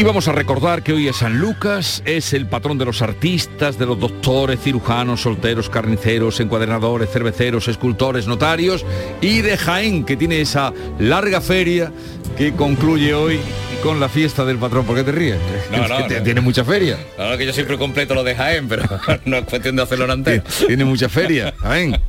[0.00, 3.78] Y vamos a recordar que hoy es San Lucas, es el patrón de los artistas,
[3.78, 8.86] de los doctores, cirujanos, solteros, carniceros, encuadernadores, cerveceros, escultores, notarios
[9.20, 11.92] y de Jaén, que tiene esa larga feria
[12.38, 13.40] que concluye hoy
[13.82, 14.86] con la fiesta del patrón.
[14.86, 15.36] ¿Por qué te ríes?
[15.70, 16.22] No, no, Que no.
[16.22, 16.96] Tiene mucha feria.
[17.16, 18.84] Claro que yo siempre completo lo de Jaén, pero
[19.26, 20.44] no es cuestión de hacerlo en antena.
[20.66, 22.00] Tiene mucha feria, Jaén.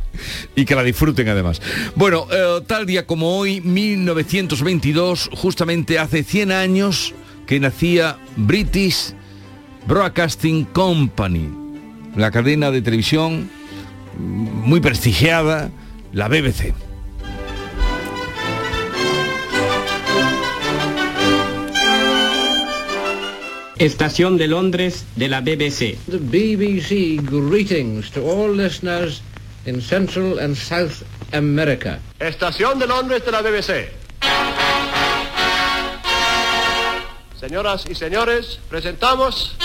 [0.56, 1.62] Y que la disfruten además.
[1.96, 7.14] Bueno, eh, tal día como hoy, 1922, justamente hace 100 años
[7.46, 9.14] que nacía British
[9.88, 11.50] Broadcasting Company,
[12.16, 13.50] la cadena de televisión
[14.18, 15.72] muy prestigiada,
[16.14, 16.74] la BBC.
[23.78, 25.98] Estación de Londres de la BBC.
[26.08, 29.24] The BBC greetings to all listeners
[29.66, 31.02] in Central and South
[31.34, 32.00] America.
[32.20, 34.01] Estación de Londres de la BBC.
[37.42, 39.58] Señoras y señores, presentamos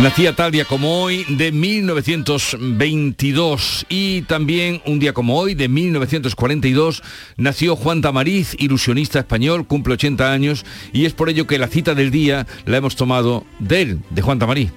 [0.00, 7.02] Nacía tal día como hoy de 1922 y también un día como hoy de 1942
[7.36, 10.64] nació Juan Tamariz, ilusionista español, cumple 80 años
[10.94, 14.22] y es por ello que la cita del día la hemos tomado de él, de
[14.22, 14.72] Juan Tamariz.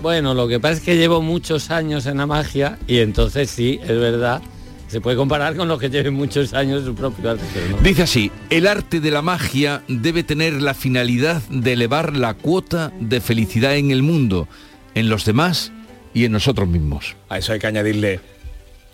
[0.00, 3.80] Bueno, lo que pasa es que llevo muchos años en la magia y entonces sí,
[3.82, 4.42] es verdad,
[4.90, 7.44] se puede comparar con los que lleven muchos años en su propio arte.
[7.54, 7.76] pero no.
[7.78, 12.92] Dice así, el arte de la magia debe tener la finalidad de elevar la cuota
[12.98, 14.48] de felicidad en el mundo,
[14.94, 15.72] en los demás
[16.12, 17.14] y en nosotros mismos.
[17.28, 18.20] A eso hay que añadirle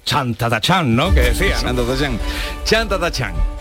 [0.04, 1.14] chantatachán, ¿no?
[1.14, 1.56] Que decía.
[1.56, 1.62] ¿no?
[1.62, 2.18] Chantatachán.
[2.64, 3.55] Chantatachán.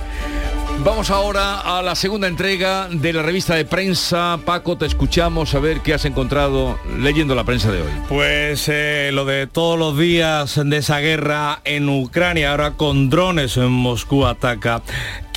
[0.84, 4.39] Vamos ahora a la segunda entrega de la revista de prensa.
[4.45, 7.91] Paco, te escuchamos a ver qué has encontrado leyendo la prensa de hoy.
[8.07, 13.57] Pues eh, lo de todos los días de esa guerra en Ucrania, ahora con drones
[13.57, 14.84] en Moscú ataca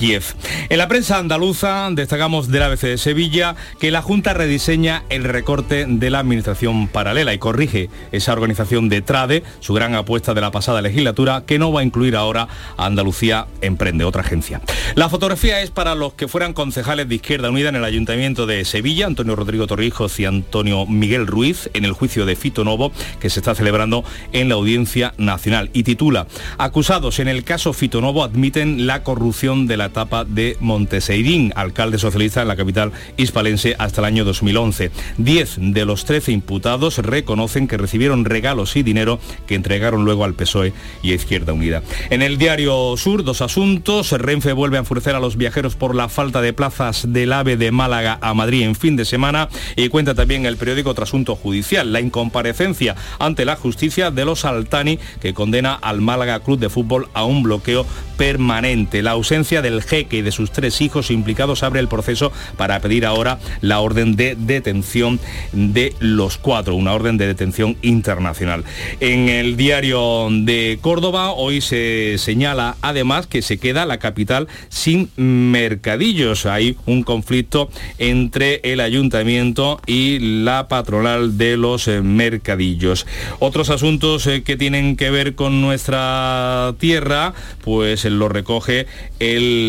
[0.00, 5.86] En la prensa andaluza destacamos del ABC de Sevilla que la Junta rediseña el recorte
[5.88, 10.52] de la administración paralela y corrige esa organización de Trade, su gran apuesta de la
[10.52, 12.46] pasada legislatura, que no va a incluir ahora
[12.76, 14.60] a Andalucía Emprende, otra agencia.
[14.94, 18.64] La fotografía es para los que fueran concejales de Izquierda Unida en el Ayuntamiento de
[18.64, 23.30] Sevilla, Antonio Rodrigo Torrijos y Antonio Miguel Ruiz, en el juicio de Fito Novo que
[23.30, 25.70] se está celebrando en la Audiencia Nacional.
[25.72, 30.56] Y titula, acusados en el caso Fito Novo admiten la corrupción de la etapa de
[30.60, 34.90] Monteseirín, alcalde socialista en la capital hispalense hasta el año 2011.
[35.18, 40.34] Diez de los 13 imputados reconocen que recibieron regalos y dinero que entregaron luego al
[40.34, 40.72] PSOE
[41.02, 41.82] y a Izquierda Unida.
[42.10, 44.12] En el diario Sur, dos asuntos.
[44.12, 47.70] Renfe vuelve a enfurecer a los viajeros por la falta de plazas del AVE de
[47.70, 52.00] Málaga a Madrid en fin de semana y cuenta también el periódico otro judicial, la
[52.00, 57.24] incomparecencia ante la justicia de los Altani que condena al Málaga Club de Fútbol a
[57.24, 57.86] un bloqueo
[58.16, 59.02] permanente.
[59.02, 63.06] La ausencia del jeque y de sus tres hijos implicados abre el proceso para pedir
[63.06, 65.20] ahora la orden de detención
[65.52, 68.64] de los cuatro, una orden de detención internacional.
[69.00, 75.10] En el diario de Córdoba hoy se señala además que se queda la capital sin
[75.16, 76.46] mercadillos.
[76.46, 83.06] Hay un conflicto entre el ayuntamiento y la patronal de los eh, mercadillos.
[83.38, 88.86] Otros asuntos eh, que tienen que ver con nuestra tierra, pues lo recoge
[89.18, 89.67] el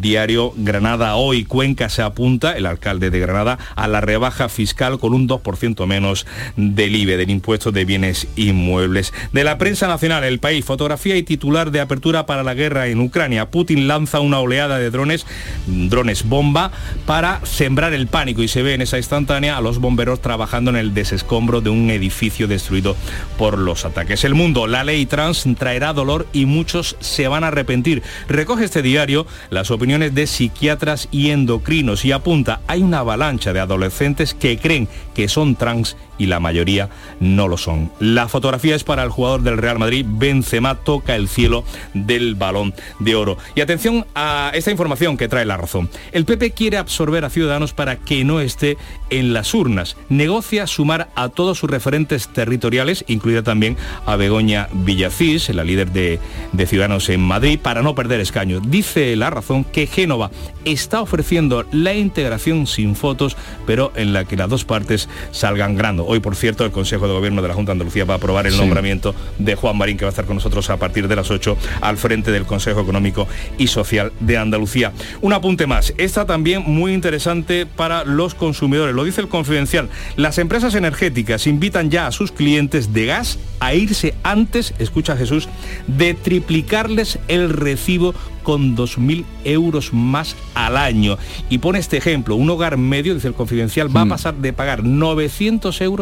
[0.00, 1.44] diario Granada Hoy.
[1.44, 6.26] Cuenca se apunta, el alcalde de Granada, a la rebaja fiscal con un 2% menos
[6.56, 9.12] del IBE, del impuesto de bienes inmuebles.
[9.32, 13.00] De la prensa nacional, el país, fotografía y titular de apertura para la guerra en
[13.00, 13.50] Ucrania.
[13.50, 15.26] Putin lanza una oleada de drones,
[15.66, 16.70] drones bomba,
[17.06, 20.76] para sembrar el pánico y se ve en esa instantánea a los bomberos trabajando en
[20.76, 22.96] el desescombro de un edificio destruido
[23.38, 24.24] por los ataques.
[24.24, 28.02] El mundo, la ley trans traerá dolor y muchos se van a arrepentir.
[28.28, 32.04] Recoge este diario las opiniones de psiquiatras y endocrinos.
[32.04, 36.88] Y apunta, hay una avalancha de adolescentes que creen que son trans y la mayoría
[37.20, 37.90] no lo son.
[38.00, 42.74] La fotografía es para el jugador del Real Madrid, Benzema toca el cielo del balón
[43.00, 43.38] de oro.
[43.54, 45.88] Y atención a esta información que trae la razón.
[46.12, 48.76] El PP quiere absorber a Ciudadanos para que no esté
[49.10, 49.96] en las urnas.
[50.08, 56.20] Negocia sumar a todos sus referentes territoriales, incluida también a Begoña Villacís, la líder de,
[56.52, 58.62] de Ciudadanos en Madrid, para no perder escaños.
[58.66, 60.30] Dice la razón que Génova
[60.64, 63.36] está ofreciendo la integración sin fotos,
[63.66, 67.14] pero en la que las dos partes salgan ganando Hoy, por cierto, el Consejo de
[67.14, 68.58] Gobierno de la Junta de Andalucía va a aprobar el Sí.
[68.58, 71.56] nombramiento de Juan Marín, que va a estar con nosotros a partir de las 8
[71.80, 73.26] al frente del Consejo Económico
[73.58, 74.92] y Social de Andalucía.
[75.20, 79.88] Un apunte más, esta también muy interesante para los consumidores, lo dice el confidencial.
[80.16, 85.48] Las empresas energéticas invitan ya a sus clientes de gas a irse antes, escucha Jesús,
[85.86, 91.16] de triplicarles el recibo con 2.000 euros más al año.
[91.48, 94.84] Y pone este ejemplo, un hogar medio, dice el confidencial, va a pasar de pagar
[94.84, 95.93] 900 euros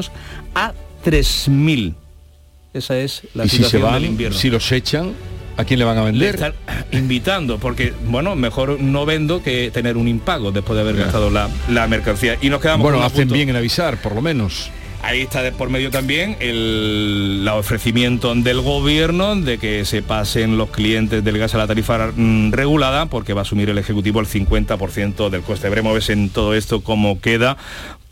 [0.55, 0.73] a
[1.05, 1.95] 3.000.
[2.75, 4.39] Esa es la y si se situación van, del invierno.
[4.39, 5.13] si los echan,
[5.57, 6.35] ¿a quién le van a vender?
[6.35, 6.55] están
[6.93, 11.51] invitando, porque bueno, mejor no vendo que tener un impago después de haber gastado la,
[11.69, 12.39] la mercancía.
[12.41, 14.71] Y nos quedamos Bueno, con hacen bien en avisar, por lo menos.
[15.05, 20.57] Ahí está de por medio también el la ofrecimiento del gobierno de que se pasen
[20.57, 24.21] los clientes del gas a la tarifa mm, regulada porque va a asumir el Ejecutivo
[24.21, 25.69] el 50% del coste.
[25.69, 27.57] Veremos ver en todo esto cómo queda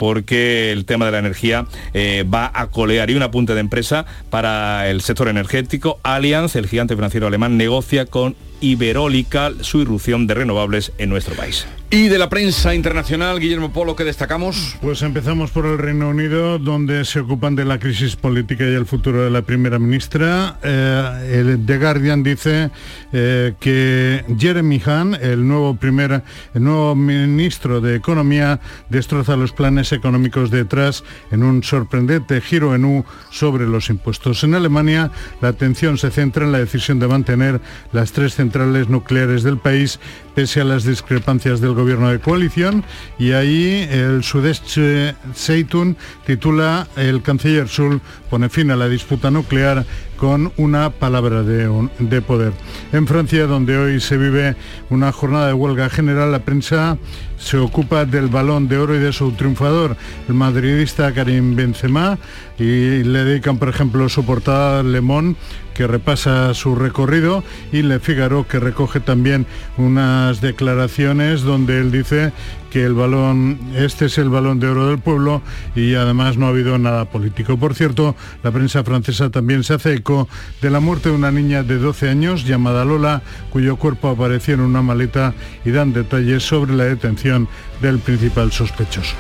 [0.01, 3.11] porque el tema de la energía eh, va a colear.
[3.11, 6.01] Y un apunte de empresa para el sector energético.
[6.03, 11.67] Allianz, el gigante financiero alemán, negocia con Iberólica su irrupción de renovables en nuestro país.
[11.93, 14.77] Y de la prensa internacional, Guillermo Polo, ¿qué destacamos?
[14.81, 18.87] Pues empezamos por el Reino Unido, donde se ocupan de la crisis política y el
[18.87, 20.57] futuro de la primera ministra.
[20.63, 22.71] Eh, el The Guardian dice
[23.13, 26.23] eh, que Jeremy Hunt, el nuevo primer,
[26.55, 31.03] el nuevo ministro de Economía, destroza los planes económicos detrás
[31.33, 34.45] en un sorprendente giro en U sobre los impuestos.
[34.45, 37.61] En Alemania, la atención se centra en la decisión de mantener
[37.93, 38.50] las tres centrales
[38.89, 39.99] nucleares del país
[40.35, 42.85] pese a las discrepancias del gobierno de coalición
[43.19, 45.97] y ahí el Sudeste Zeitung
[46.27, 49.85] titula el canciller Schulz pone fin a la disputa nuclear
[50.17, 52.53] con una palabra de, de poder.
[52.93, 54.55] En Francia, donde hoy se vive
[54.91, 56.99] una jornada de huelga general, la prensa
[57.39, 59.97] se ocupa del balón de oro y de su triunfador,
[60.29, 62.19] el madridista Karim Benzema,
[62.59, 65.37] y le dedican, por ejemplo, su portada Le Monde,
[65.81, 69.47] que repasa su recorrido, y Le Figaro, que recoge también
[69.79, 72.35] unas declaraciones donde él dice
[72.71, 75.41] que el balón, este es el balón de oro del pueblo
[75.75, 77.57] y además no ha habido nada político.
[77.57, 80.29] Por cierto, la prensa francesa también se hace eco
[80.61, 84.61] de la muerte de una niña de 12 años llamada Lola, cuyo cuerpo apareció en
[84.61, 85.33] una maleta
[85.65, 87.49] y dan detalles sobre la detención
[87.81, 89.17] del principal sospechoso.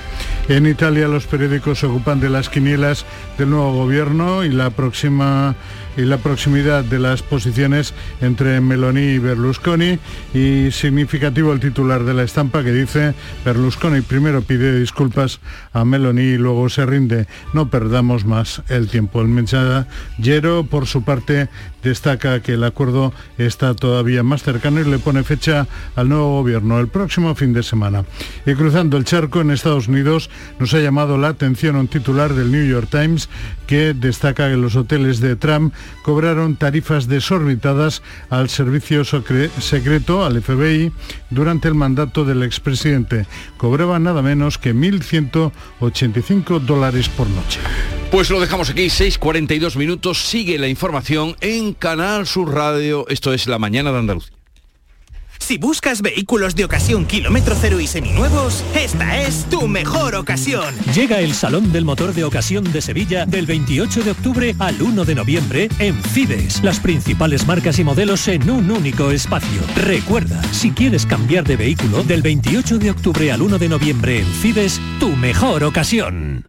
[0.48, 3.06] En Italia los periódicos se ocupan de las quinielas
[3.38, 5.56] del nuevo gobierno y la próxima
[5.96, 9.98] y la proximidad de las posiciones entre Meloni y Berlusconi
[10.34, 13.14] y significativo el titular de la estampa que dice
[13.44, 15.40] Berlusconi primero pide disculpas
[15.72, 17.26] a Meloni y luego se rinde.
[17.52, 19.20] No perdamos más el tiempo.
[19.20, 21.48] El mensajero por su parte
[21.82, 25.66] destaca que el acuerdo está todavía más cercano y le pone fecha
[25.96, 28.04] al nuevo gobierno el próximo fin de semana.
[28.46, 32.50] Y cruzando el charco en Estados Unidos nos ha llamado la atención un titular del
[32.52, 33.28] New York Times
[33.70, 40.90] que destaca que los hoteles de Trump cobraron tarifas desorbitadas al servicio secreto, al FBI,
[41.30, 43.26] durante el mandato del expresidente.
[43.58, 47.60] Cobraban nada menos que 1.185 dólares por noche.
[48.10, 53.46] Pues lo dejamos aquí, 6.42 minutos, sigue la información en Canal Sur Radio, esto es
[53.46, 54.39] La Mañana de Andalucía.
[55.40, 60.74] Si buscas vehículos de ocasión kilómetro cero y seminuevos, esta es tu mejor ocasión.
[60.94, 65.04] Llega el Salón del Motor de Ocasión de Sevilla del 28 de octubre al 1
[65.04, 66.62] de noviembre en Fides.
[66.62, 69.60] Las principales marcas y modelos en un único espacio.
[69.74, 74.26] Recuerda, si quieres cambiar de vehículo, del 28 de octubre al 1 de noviembre en
[74.26, 76.46] Fides, tu mejor ocasión.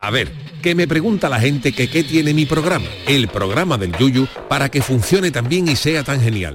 [0.00, 3.96] A ver, que me pregunta la gente que qué tiene mi programa, el programa del
[3.96, 6.54] Yuyu, para que funcione tan bien y sea tan genial.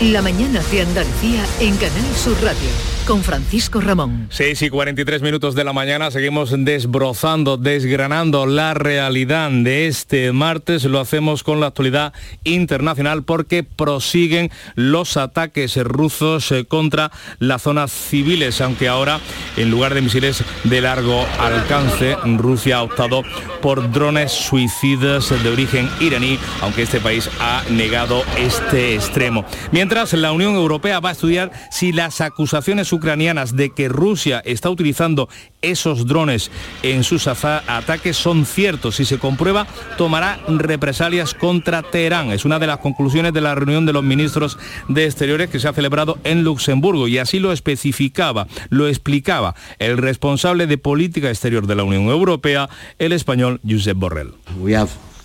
[0.00, 2.89] La mañana de Andalucía en Canal Sur Radio.
[3.06, 4.28] Con Francisco Ramón.
[4.30, 10.84] 6 y 43 minutos de la mañana seguimos desbrozando, desgranando la realidad de este martes.
[10.84, 12.12] Lo hacemos con la actualidad
[12.44, 19.18] internacional porque prosiguen los ataques rusos eh, contra las zonas civiles, aunque ahora
[19.56, 23.22] en lugar de misiles de largo alcance, Rusia ha optado
[23.60, 29.44] por drones suicidas de origen iraní, aunque este país ha negado este extremo.
[29.72, 34.70] Mientras la Unión Europea va a estudiar si las acusaciones ucranianas de que Rusia está
[34.70, 35.28] utilizando
[35.62, 36.50] esos drones
[36.82, 38.96] en sus ataques son ciertos.
[38.96, 39.66] Si se comprueba,
[39.98, 42.30] tomará represalias contra Teherán.
[42.30, 45.68] Es una de las conclusiones de la reunión de los ministros de Exteriores que se
[45.68, 51.66] ha celebrado en Luxemburgo y así lo especificaba, lo explicaba el responsable de política exterior
[51.66, 52.68] de la Unión Europea,
[52.98, 54.32] el español Josep Borrell.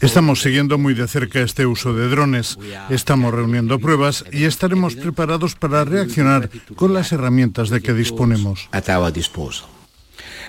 [0.01, 2.57] Estamos siguiendo muy de cerca este uso de drones,
[2.89, 8.69] estamos reuniendo pruebas y estaremos preparados para reaccionar con las herramientas de que disponemos.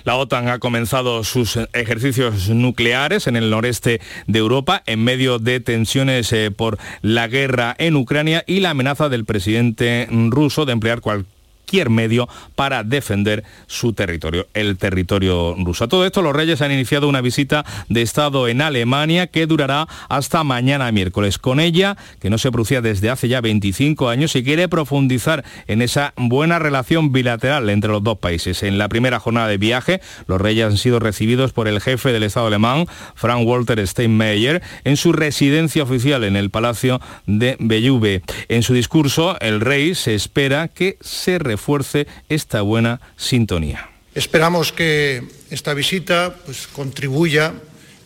[0.03, 5.59] La OTAN ha comenzado sus ejercicios nucleares en el noreste de Europa en medio de
[5.59, 11.01] tensiones eh, por la guerra en Ucrania y la amenaza del presidente ruso de emplear
[11.01, 11.36] cualquier
[11.67, 15.83] cualquier medio para defender su territorio, el territorio ruso.
[15.83, 19.85] A todo esto, los reyes han iniciado una visita de Estado en Alemania que durará
[20.07, 21.37] hasta mañana miércoles.
[21.37, 25.81] Con ella, que no se producía desde hace ya 25 años, y quiere profundizar en
[25.81, 28.63] esa buena relación bilateral entre los dos países.
[28.63, 32.23] En la primera jornada de viaje, los reyes han sido recibidos por el jefe del
[32.23, 38.21] Estado alemán, Frank Walter Steinmeier, en su residencia oficial en el Palacio de Belluve.
[38.47, 43.89] En su discurso, el rey se espera que se refuerce esta buena sintonía.
[44.13, 47.53] Esperamos que esta visita pues, contribuya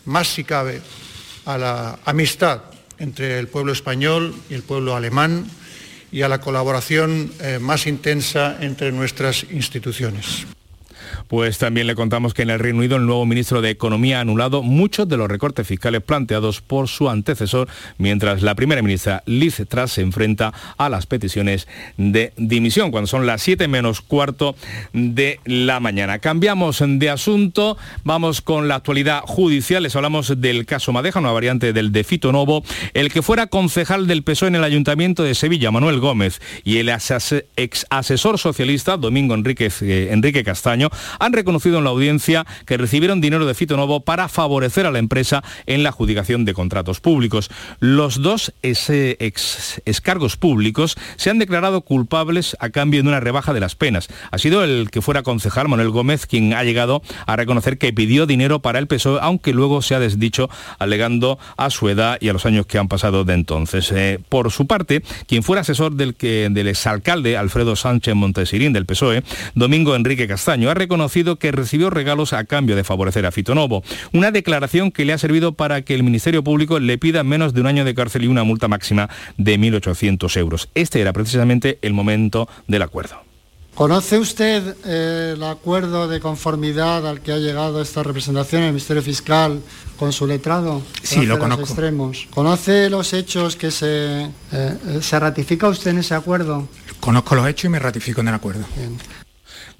[0.06, 0.80] más si cabe
[1.44, 2.62] a la amistad
[2.98, 5.46] entre el pueblo español y el pueblo alemán
[6.10, 10.46] y a la colaboración eh, más intensa entre nuestras instituciones.
[11.28, 14.20] Pues también le contamos que en el Reino Unido el nuevo ministro de Economía ha
[14.22, 19.62] anulado muchos de los recortes fiscales planteados por su antecesor, mientras la primera ministra Liz
[19.68, 24.54] Truss se enfrenta a las peticiones de dimisión, cuando son las 7 menos cuarto
[24.92, 26.18] de la mañana.
[26.18, 31.72] Cambiamos de asunto, vamos con la actualidad judicial, les hablamos del caso Madeja, una variante
[31.72, 35.70] del de Fito Novo, el que fuera concejal del PSOE en el Ayuntamiento de Sevilla,
[35.70, 40.88] Manuel Gómez, y el ex asesor socialista, Domingo eh, Enrique Castaño,
[41.18, 44.98] han reconocido en la audiencia que recibieron dinero de Fito Novo para favorecer a la
[44.98, 47.50] empresa en la adjudicación de contratos públicos.
[47.80, 53.60] Los dos ex escargos públicos se han declarado culpables a cambio de una rebaja de
[53.60, 54.08] las penas.
[54.30, 58.26] Ha sido el que fuera concejal, Manuel Gómez, quien ha llegado a reconocer que pidió
[58.26, 60.48] dinero para el PSOE, aunque luego se ha desdicho
[60.78, 63.92] alegando a su edad y a los años que han pasado de entonces.
[63.92, 68.86] Eh, por su parte, quien fuera asesor del, que, del exalcalde Alfredo Sánchez Montesirín del
[68.86, 69.22] PSOE,
[69.54, 70.91] Domingo Enrique Castaño, ha reconocido
[71.38, 73.82] que recibió regalos a cambio de favorecer a Fito Novo.
[74.12, 77.60] Una declaración que le ha servido para que el Ministerio Público le pida menos de
[77.60, 80.68] un año de cárcel y una multa máxima de 1.800 euros.
[80.74, 83.22] Este era precisamente el momento del acuerdo.
[83.74, 89.02] ¿Conoce usted eh, el acuerdo de conformidad al que ha llegado esta representación, el Ministerio
[89.02, 89.62] Fiscal,
[89.98, 90.82] con su letrado?
[91.02, 91.64] Sí, lo conozco.
[91.64, 92.28] Extremos.
[92.34, 96.68] ¿Conoce los hechos que se, eh, se ratifica usted en ese acuerdo?
[97.00, 98.66] Conozco los hechos y me ratifico en el acuerdo.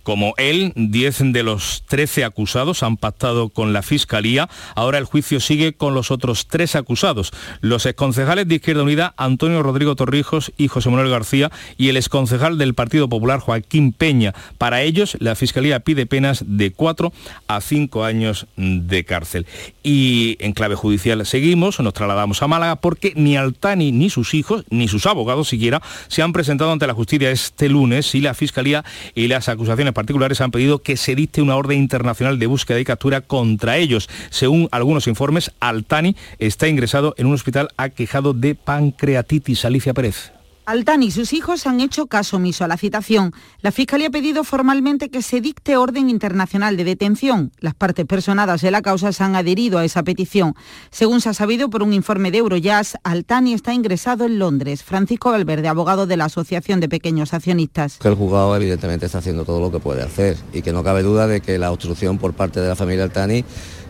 [0.02, 4.48] Como él, 10 de los 13 acusados han pactado con la Fiscalía.
[4.74, 7.32] Ahora el juicio sigue con los otros tres acusados.
[7.60, 12.58] Los exconcejales de Izquierda Unida, Antonio Rodrigo Torrijos y José Manuel García, y el exconcejal
[12.58, 14.34] del Partido Popular, Joaquín Peña.
[14.58, 17.12] Para ellos, la Fiscalía pide penas de 4
[17.46, 19.46] a 5 años de cárcel.
[19.82, 24.64] Y en clave judicial seguimos, nos trasladamos a Málaga porque ni Altani ni sus hijos,
[24.70, 28.84] ni sus abogados siquiera, se han presentado ante la justicia este lunes y la Fiscalía
[29.14, 32.84] y las acusaciones particulares han pedido que se dicte una orden internacional de búsqueda y
[32.84, 34.08] captura contra ellos.
[34.30, 39.64] Según algunos informes, Altani está ingresado en un hospital aquejado de pancreatitis.
[39.64, 40.32] Alicia Pérez.
[40.64, 43.32] Altani y sus hijos han hecho caso omiso a la citación.
[43.62, 47.50] La Fiscalía ha pedido formalmente que se dicte orden internacional de detención.
[47.58, 50.54] Las partes personadas de la causa se han adherido a esa petición.
[50.90, 54.84] Según se ha sabido por un informe de Eurojazz, Altani está ingresado en Londres.
[54.84, 57.98] Francisco Valverde, abogado de la Asociación de Pequeños Accionistas.
[57.98, 61.02] Que el juzgado evidentemente está haciendo todo lo que puede hacer y que no cabe
[61.02, 63.44] duda de que la obstrucción por parte de la familia Altani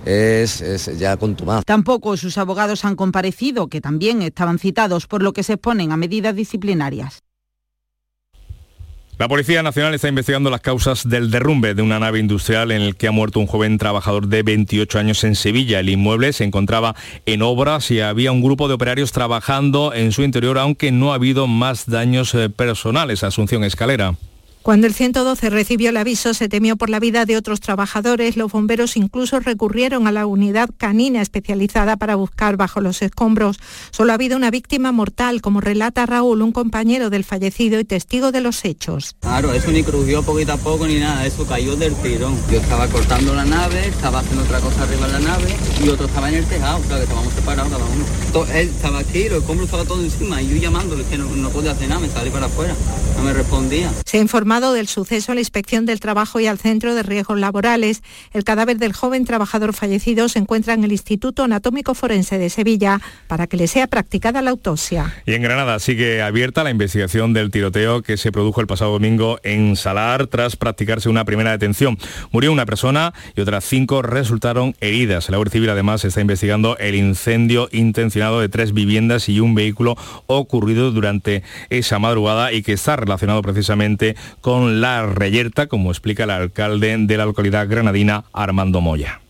[0.04, 1.64] es, ya contumaz.
[1.64, 5.96] Tampoco sus abogados han comparecido, que también estaban citados, por lo que se exponen a
[5.96, 7.22] medidas disciplinarias.
[9.18, 12.96] La Policía Nacional está investigando las causas del derrumbe de una nave industrial en el
[12.96, 15.78] que ha muerto un joven trabajador de 28 años en Sevilla.
[15.78, 16.96] El inmueble se encontraba
[17.26, 21.16] en obras y había un grupo de operarios trabajando en su interior, aunque no ha
[21.16, 23.22] habido más daños eh, personales.
[23.22, 24.16] Asunción Escalera.
[24.62, 28.36] Cuando el 112 recibió el aviso, se temió por la vida de otros trabajadores.
[28.36, 33.58] Los bomberos incluso recurrieron a la unidad canina especializada para buscar bajo los escombros.
[33.90, 38.30] Solo ha habido una víctima mortal, como relata Raúl, un compañero del fallecido y testigo
[38.30, 39.16] de los hechos.
[39.18, 42.38] Claro, eso ni crujió poquito a poco ni nada, eso cayó del tirón.
[42.48, 46.06] Yo estaba cortando la nave, estaba haciendo otra cosa arriba de la nave y otro
[46.06, 48.04] estaba en el tejado, claro que estábamos separados cada uno.
[48.32, 51.88] To- Él estaba aquí, estaba todo encima y yo llamándole que no, no podía hacer
[51.88, 52.74] nada, me salí para afuera,
[53.18, 53.90] no me respondía.
[54.06, 57.38] Se ha informado del suceso a la Inspección del Trabajo y al Centro de Riesgos
[57.38, 58.02] Laborales.
[58.32, 63.02] El cadáver del joven trabajador fallecido se encuentra en el Instituto Anatómico Forense de Sevilla
[63.26, 65.14] para que le sea practicada la autopsia.
[65.26, 69.40] Y en Granada sigue abierta la investigación del tiroteo que se produjo el pasado domingo
[69.42, 71.98] en Salar tras practicarse una primera detención.
[72.30, 75.28] Murió una persona y otras cinco resultaron heridas.
[75.28, 77.68] La Guardia Civil además está investigando el incendio
[78.30, 79.96] de tres viviendas y un vehículo
[80.26, 86.30] ocurrido durante esa madrugada y que está relacionado precisamente con la reyerta, como explica el
[86.30, 89.20] alcalde de la localidad granadina, Armando Moya.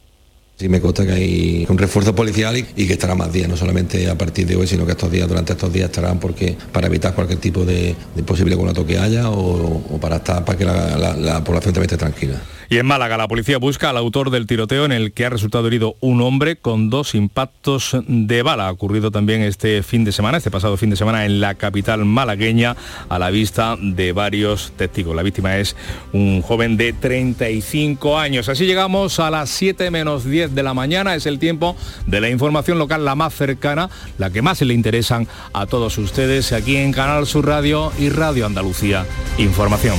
[0.56, 4.08] Sí, me consta que hay un refuerzo policial y, que estará más días, no solamente
[4.08, 7.14] a partir de hoy, sino que estos días, durante estos días estarán porque para evitar
[7.14, 11.42] cualquier tipo de, posible conato que haya o, para estar para que la, la- la
[11.42, 12.40] población también esté tranquila.
[12.72, 15.66] Y en Málaga, la policía busca al autor del tiroteo en el que ha resultado
[15.66, 18.68] herido un hombre con dos impactos de bala.
[18.68, 22.06] Ha ocurrido también este fin de semana, este pasado fin de semana, en la capital
[22.06, 22.74] malagueña,
[23.10, 25.14] a la vista de varios testigos.
[25.14, 25.76] La víctima es
[26.14, 28.48] un joven de 35 años.
[28.48, 31.14] Así llegamos a las 7 menos 10 de la mañana.
[31.14, 35.28] Es el tiempo de la información local la más cercana, la que más le interesan
[35.52, 39.04] a todos ustedes aquí en Canal Sur Radio y Radio Andalucía.
[39.36, 39.98] Información.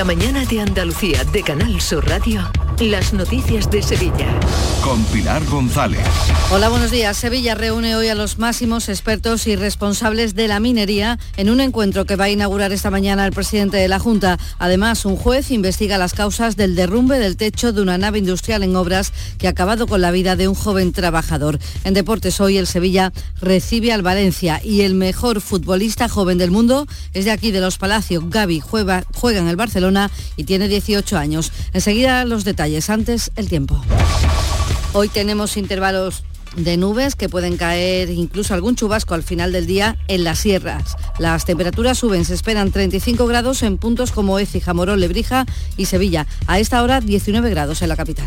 [0.00, 4.40] La mañana de Andalucía de Canal Sur Radio, las noticias de Sevilla.
[4.82, 6.00] Con Pilar González.
[6.50, 7.18] Hola, buenos días.
[7.18, 12.06] Sevilla reúne hoy a los máximos expertos y responsables de la minería en un encuentro
[12.06, 14.38] que va a inaugurar esta mañana el presidente de la Junta.
[14.58, 18.76] Además, un juez investiga las causas del derrumbe del techo de una nave industrial en
[18.76, 21.58] obras que ha acabado con la vida de un joven trabajador.
[21.84, 26.86] En deportes hoy el Sevilla recibe al Valencia y el mejor futbolista joven del mundo
[27.12, 28.24] es de aquí de los Palacios.
[28.30, 29.89] Gaby juega, juega en el Barcelona
[30.36, 31.52] y tiene 18 años.
[31.72, 32.90] Enseguida los detalles.
[32.90, 33.82] Antes el tiempo.
[34.92, 36.24] Hoy tenemos intervalos
[36.56, 40.96] de nubes que pueden caer incluso algún chubasco al final del día en las sierras.
[41.18, 46.26] Las temperaturas suben, se esperan 35 grados en puntos como Écija, Morón, Lebrija y Sevilla.
[46.46, 48.26] A esta hora 19 grados en la capital.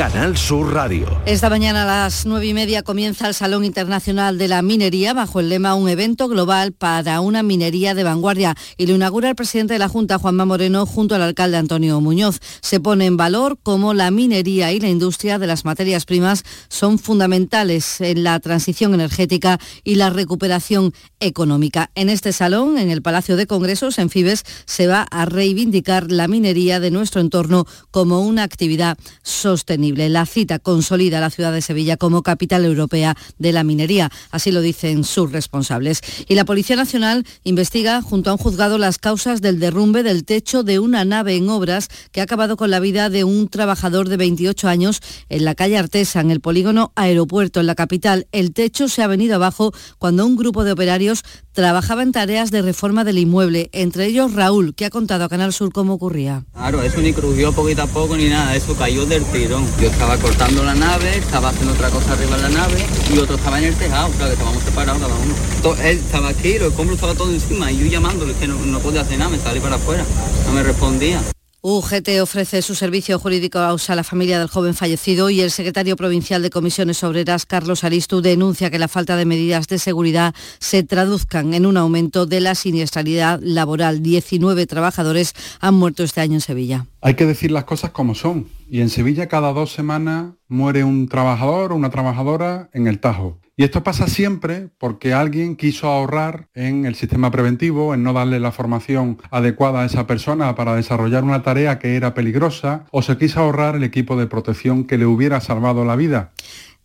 [0.00, 1.20] Canal Sur Radio.
[1.26, 5.40] Esta mañana a las nueve y media comienza el Salón Internacional de la Minería bajo
[5.40, 9.74] el lema Un evento global para una minería de vanguardia y lo inaugura el presidente
[9.74, 12.40] de la Junta, Juanma Moreno, junto al alcalde Antonio Muñoz.
[12.62, 16.98] Se pone en valor cómo la minería y la industria de las materias primas son
[16.98, 21.90] fundamentales en la transición energética y la recuperación económica.
[21.94, 26.26] En este salón, en el Palacio de Congresos, en Fibes, se va a reivindicar la
[26.26, 29.89] minería de nuestro entorno como una actividad sostenible.
[29.96, 34.52] La cita consolida a la ciudad de Sevilla como capital europea de la minería, así
[34.52, 36.00] lo dicen sus responsables.
[36.28, 40.62] Y la Policía Nacional investiga junto a un juzgado las causas del derrumbe del techo
[40.62, 44.16] de una nave en obras que ha acabado con la vida de un trabajador de
[44.16, 48.26] 28 años en la calle Artesa, en el polígono Aeropuerto, en la capital.
[48.32, 51.22] El techo se ha venido abajo cuando un grupo de operarios
[51.52, 55.52] trabajaba en tareas de reforma del inmueble, entre ellos Raúl, que ha contado a Canal
[55.52, 56.44] Sur cómo ocurría.
[56.52, 59.66] Claro, eso ni crujió poquito a poco ni nada, eso cayó del tirón.
[59.80, 63.36] Yo estaba cortando la nave, estaba haciendo otra cosa arriba de la nave y otro
[63.36, 67.14] estaba en el tejado, claro, que estábamos separados cada Él estaba aquí, el escombro estaba
[67.14, 70.04] todo encima y yo llamándole que no podía hacer nada, me salí para afuera,
[70.46, 71.22] no me respondía.
[71.62, 76.40] UGT ofrece su servicio jurídico a la familia del joven fallecido y el secretario provincial
[76.40, 81.52] de Comisiones Obreras, Carlos Aristu, denuncia que la falta de medidas de seguridad se traduzcan
[81.52, 84.02] en un aumento de la siniestralidad laboral.
[84.02, 86.86] 19 trabajadores han muerto este año en Sevilla.
[87.02, 88.48] Hay que decir las cosas como son.
[88.70, 93.39] Y en Sevilla cada dos semanas muere un trabajador o una trabajadora en el Tajo.
[93.60, 98.40] Y esto pasa siempre porque alguien quiso ahorrar en el sistema preventivo, en no darle
[98.40, 103.18] la formación adecuada a esa persona para desarrollar una tarea que era peligrosa, o se
[103.18, 106.32] quiso ahorrar el equipo de protección que le hubiera salvado la vida.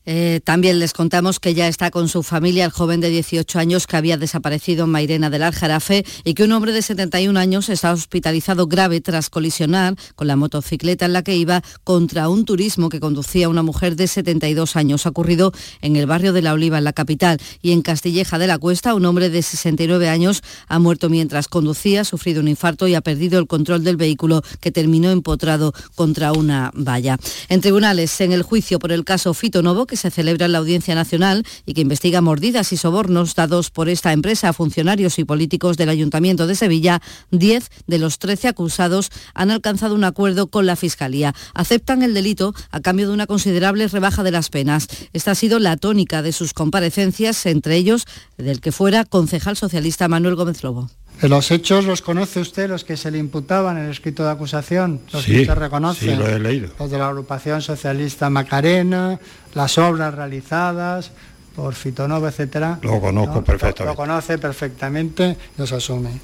[0.06, 3.88] Eh, también les contamos que ya está con su familia el joven de 18 años
[3.88, 7.92] que había desaparecido en Mairena del Aljarafe y que un hombre de 71 años está
[7.92, 13.00] hospitalizado grave tras colisionar con la motocicleta en la que iba contra un turismo que
[13.00, 15.06] conducía una mujer de 72 años.
[15.06, 15.52] Ha ocurrido
[15.82, 18.94] en el barrio de La Oliva, en la capital, y en Castilleja de la Cuesta,
[18.94, 23.02] un hombre de 69 años ha muerto mientras conducía, ha sufrido un infarto y ha
[23.02, 27.18] perdido el control del vehículo que terminó empotrado contra una valla.
[27.50, 30.96] En tribunales, en el juicio por el caso Fito Novo, se celebra en la Audiencia
[30.96, 35.78] Nacional y que investiga mordidas y sobornos dados por esta empresa a funcionarios y políticos
[35.78, 40.76] del Ayuntamiento de Sevilla, 10 de los 13 acusados han alcanzado un acuerdo con la
[40.76, 41.34] Fiscalía.
[41.54, 44.88] Aceptan el delito a cambio de una considerable rebaja de las penas.
[45.14, 48.06] Esta ha sido la tónica de sus comparecencias, entre ellos
[48.38, 50.90] del que fuera concejal socialista Manuel Gómez Lobo.
[51.22, 55.00] Los hechos los conoce usted, los que se le imputaban en el escrito de acusación,
[55.12, 56.10] los Sí, que usted reconoce.
[56.12, 56.70] sí, lo he leído.
[56.78, 59.20] Los de la agrupación socialista Macarena,
[59.54, 61.12] las obras realizadas
[61.56, 62.80] por Fitonova, etcétera.
[62.82, 63.44] Lo conozco ¿no?
[63.44, 63.84] perfectamente.
[63.86, 66.20] Lo, lo conoce perfectamente, los asume.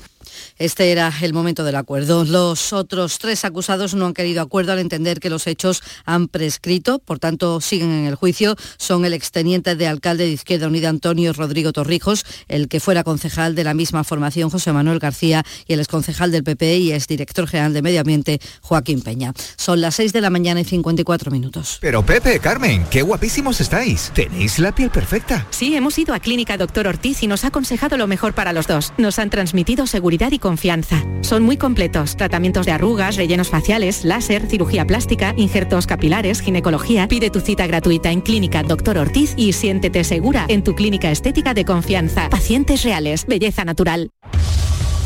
[0.58, 2.26] Este era el momento del acuerdo.
[2.26, 7.00] Los otros tres acusados no han querido acuerdo al entender que los hechos han prescrito,
[7.00, 8.56] por tanto siguen en el juicio.
[8.78, 13.56] Son el exteniente de alcalde de Izquierda Unida Antonio Rodrigo Torrijos, el que fuera concejal
[13.56, 17.74] de la misma formación José Manuel García y el exconcejal del PP y exdirector general
[17.74, 19.34] de Medio Ambiente Joaquín Peña.
[19.58, 21.78] Son las 6 de la mañana y 54 minutos.
[21.82, 24.12] Pero Pepe, Carmen, qué guapísimos estáis.
[24.14, 25.48] Tenéis la piel perfecta.
[25.50, 28.68] Sí, hemos ido a Clínica Doctor Ortiz y nos ha aconsejado lo mejor para los
[28.68, 28.94] dos.
[28.98, 31.04] Nos han transmitido seguridad y confianza.
[31.22, 32.16] Son muy completos.
[32.16, 37.08] Tratamientos de arrugas, rellenos faciales, láser, cirugía plástica, injertos capilares, ginecología.
[37.08, 41.54] Pide tu cita gratuita en Clínica Doctor Ortiz y siéntete segura en tu clínica estética
[41.54, 42.30] de confianza.
[42.30, 44.10] Pacientes reales, belleza natural.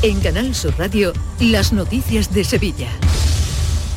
[0.01, 2.89] En Canal Sur Radio, las noticias de Sevilla.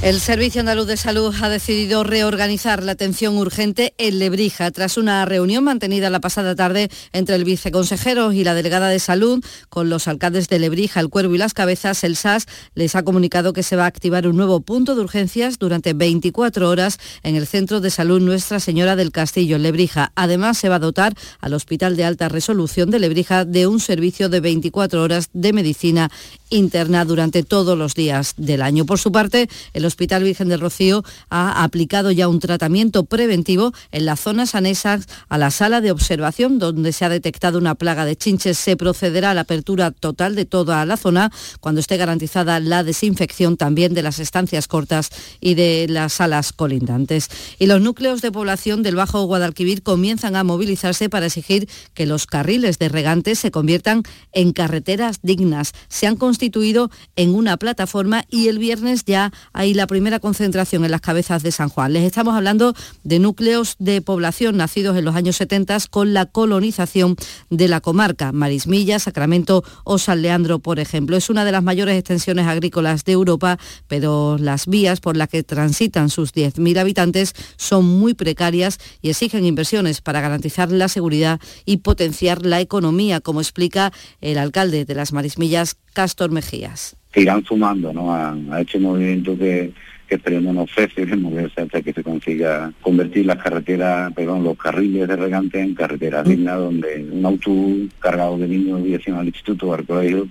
[0.01, 5.25] El Servicio Andaluz de Salud ha decidido reorganizar la atención urgente en Lebrija tras una
[5.25, 10.07] reunión mantenida la pasada tarde entre el viceconsejero y la delegada de salud con los
[10.07, 12.05] alcaldes de Lebrija, El Cuervo y Las Cabezas.
[12.05, 12.47] El SAS
[12.77, 16.71] les ha comunicado que se va a activar un nuevo punto de urgencias durante 24
[16.71, 20.13] horas en el Centro de Salud Nuestra Señora del Castillo en Lebrija.
[20.15, 24.29] Además, se va a dotar al Hospital de Alta Resolución de Lebrija de un servicio
[24.29, 26.09] de 24 horas de medicina
[26.51, 28.87] interna durante todos los días del año.
[28.87, 29.49] Por su parte,
[29.89, 35.39] Hospital Virgen del Rocío ha aplicado ya un tratamiento preventivo en las zonas anexas a
[35.39, 38.57] la sala de observación donde se ha detectado una plaga de chinches.
[38.57, 43.57] Se procederá a la apertura total de toda la zona cuando esté garantizada la desinfección
[43.57, 45.11] también de las estancias cortas
[45.41, 47.29] y de las salas colindantes.
[47.59, 52.27] Y los núcleos de población del Bajo Guadalquivir comienzan a movilizarse para exigir que los
[52.27, 55.73] carriles de regantes se conviertan en carreteras dignas.
[55.89, 60.91] Se han constituido en una plataforma y el viernes ya hay la primera concentración en
[60.91, 61.93] las cabezas de San Juan.
[61.93, 62.75] Les estamos hablando
[63.05, 67.15] de núcleos de población nacidos en los años 70 con la colonización
[67.49, 71.17] de la comarca, Marismilla, Sacramento o San Leandro, por ejemplo.
[71.17, 73.57] Es una de las mayores extensiones agrícolas de Europa,
[73.87, 79.47] pero las vías por las que transitan sus 10.000 habitantes son muy precarias y exigen
[79.47, 85.13] inversiones para garantizar la seguridad y potenciar la economía, como explica el alcalde de las
[85.13, 86.98] Marismillas, Castor Mejías.
[87.19, 88.15] Se irán sumando ¿no?
[88.15, 89.73] a, a este movimiento que,
[90.09, 94.57] que esperemos no cese de moverse hasta que se consiga convertir las carreteras, perdón, los
[94.57, 99.69] carriles de regante en carreteras dignas donde un autobús cargado de niños dirección al instituto
[99.69, 100.29] o al colegio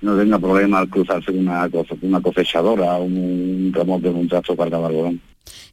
[0.00, 1.68] no tenga problema al cruzarse una,
[2.02, 5.20] una cosechadora un remoto de un tractor cargado algodón.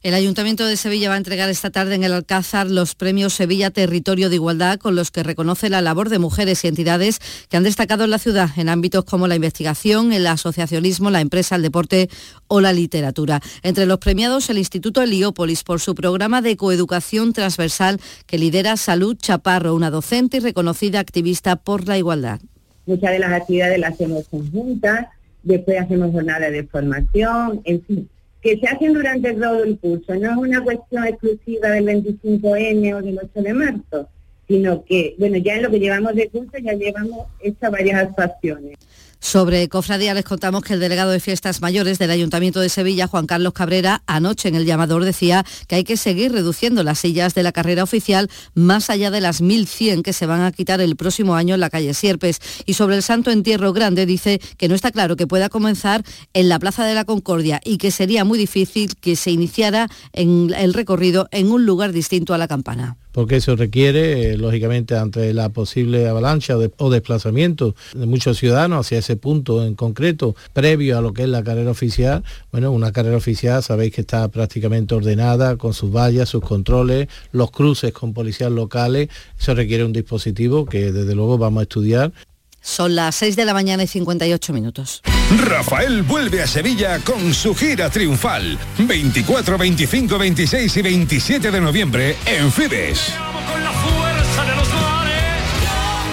[0.02, 3.70] El Ayuntamiento de Sevilla va a entregar esta tarde en el Alcázar los premios Sevilla
[3.70, 7.62] Territorio de Igualdad con los que reconoce la labor de mujeres y entidades que han
[7.62, 12.10] destacado en la ciudad en ámbitos como la investigación, el asociacionismo, la empresa, el deporte
[12.48, 13.40] o la literatura.
[13.62, 19.16] Entre los premiados el Instituto Heliópolis por su programa de coeducación transversal que lidera Salud
[19.16, 22.40] Chaparro, una docente y reconocida activista por la igualdad.
[22.86, 25.06] Muchas de las actividades las hacemos conjuntas,
[25.42, 28.08] después hacemos jornadas de formación, en fin,
[28.40, 30.14] que se hacen durante todo el curso.
[30.16, 34.08] No es una cuestión exclusiva del 25N o del 8 de marzo,
[34.48, 38.76] sino que, bueno, ya en lo que llevamos de curso ya llevamos hechas varias actuaciones.
[39.22, 43.26] Sobre cofradía les contamos que el delegado de fiestas mayores del Ayuntamiento de Sevilla, Juan
[43.26, 47.44] Carlos Cabrera, anoche en el llamador decía que hay que seguir reduciendo las sillas de
[47.44, 51.36] la carrera oficial más allá de las 1.100 que se van a quitar el próximo
[51.36, 52.40] año en la calle Sierpes.
[52.66, 56.02] Y sobre el Santo Entierro Grande dice que no está claro que pueda comenzar
[56.34, 60.52] en la Plaza de la Concordia y que sería muy difícil que se iniciara en
[60.52, 65.32] el recorrido en un lugar distinto a la campana porque eso requiere, eh, lógicamente, ante
[65.32, 70.34] la posible avalancha o, de- o desplazamiento de muchos ciudadanos hacia ese punto en concreto,
[70.52, 74.26] previo a lo que es la carrera oficial, bueno, una carrera oficial sabéis que está
[74.28, 79.08] prácticamente ordenada con sus vallas, sus controles, los cruces con policías locales,
[79.38, 82.12] eso requiere un dispositivo que desde luego vamos a estudiar.
[82.60, 85.02] Son las 6 de la mañana y 58 minutos.
[85.38, 88.58] Rafael vuelve a Sevilla con su gira triunfal.
[88.78, 93.14] 24, 25, 26 y 27 de noviembre en Fibes.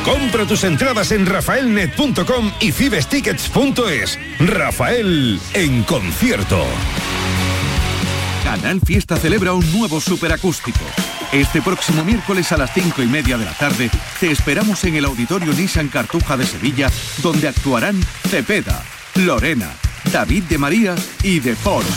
[0.05, 4.17] Compra tus entradas en rafaelnet.com y fibestickets.es.
[4.39, 6.65] Rafael en concierto.
[8.43, 10.79] Canal Fiesta celebra un nuevo superacústico.
[11.31, 15.05] Este próximo miércoles a las 5 y media de la tarde te esperamos en el
[15.05, 16.89] Auditorio Nissan Cartuja de Sevilla,
[17.21, 18.83] donde actuarán Cepeda,
[19.15, 19.71] Lorena,
[20.11, 21.89] David de María y De Force.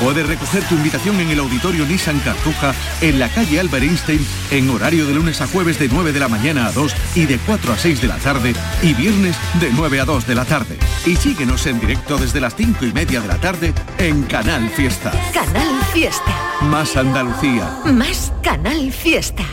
[0.00, 4.70] Puedes recoger tu invitación en el Auditorio Nissan Cartuja en la calle Albert Einstein en
[4.70, 7.72] horario de lunes a jueves de 9 de la mañana a 2 y de 4
[7.72, 10.78] a 6 de la tarde y viernes de 9 a 2 de la tarde.
[11.04, 15.10] Y síguenos en directo desde las 5 y media de la tarde en Canal Fiesta.
[15.34, 16.32] Canal Fiesta.
[16.62, 17.78] Más Andalucía.
[17.84, 19.44] Más Canal Fiesta.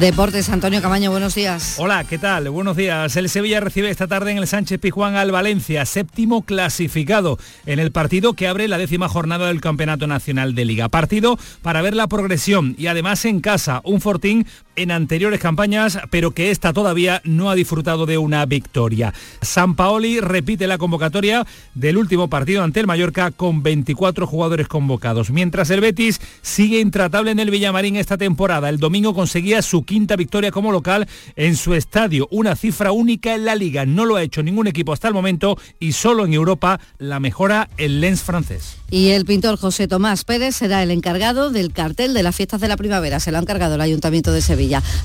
[0.00, 1.76] Deportes, Antonio Camaño, buenos días.
[1.78, 2.50] Hola, ¿qué tal?
[2.50, 3.16] Buenos días.
[3.16, 7.92] El Sevilla recibe esta tarde en el Sánchez Pizjuán al Valencia, séptimo clasificado en el
[7.92, 10.88] partido que abre la décima jornada del Campeonato Nacional de Liga.
[10.90, 14.46] Partido para ver la progresión y además en casa, un Fortín
[14.76, 19.12] en anteriores campañas, pero que esta todavía no ha disfrutado de una victoria.
[19.42, 25.30] San Paoli repite la convocatoria del último partido ante el Mallorca con 24 jugadores convocados,
[25.30, 28.68] mientras el Betis sigue intratable en el Villamarín esta temporada.
[28.68, 33.44] El domingo conseguía su quinta victoria como local en su estadio, una cifra única en
[33.44, 33.86] la liga.
[33.86, 37.68] No lo ha hecho ningún equipo hasta el momento y solo en Europa la mejora
[37.78, 38.76] el Lens francés.
[38.88, 42.68] Y el pintor José Tomás Pérez será el encargado del cartel de las fiestas de
[42.68, 43.18] la primavera.
[43.18, 44.40] Se lo ha encargado el Ayuntamiento de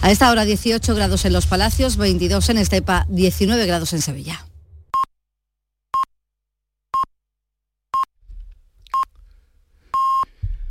[0.02, 4.46] A esta hora 18 grados en los Palacios, 22 en Estepa, 19 grados en Sevilla.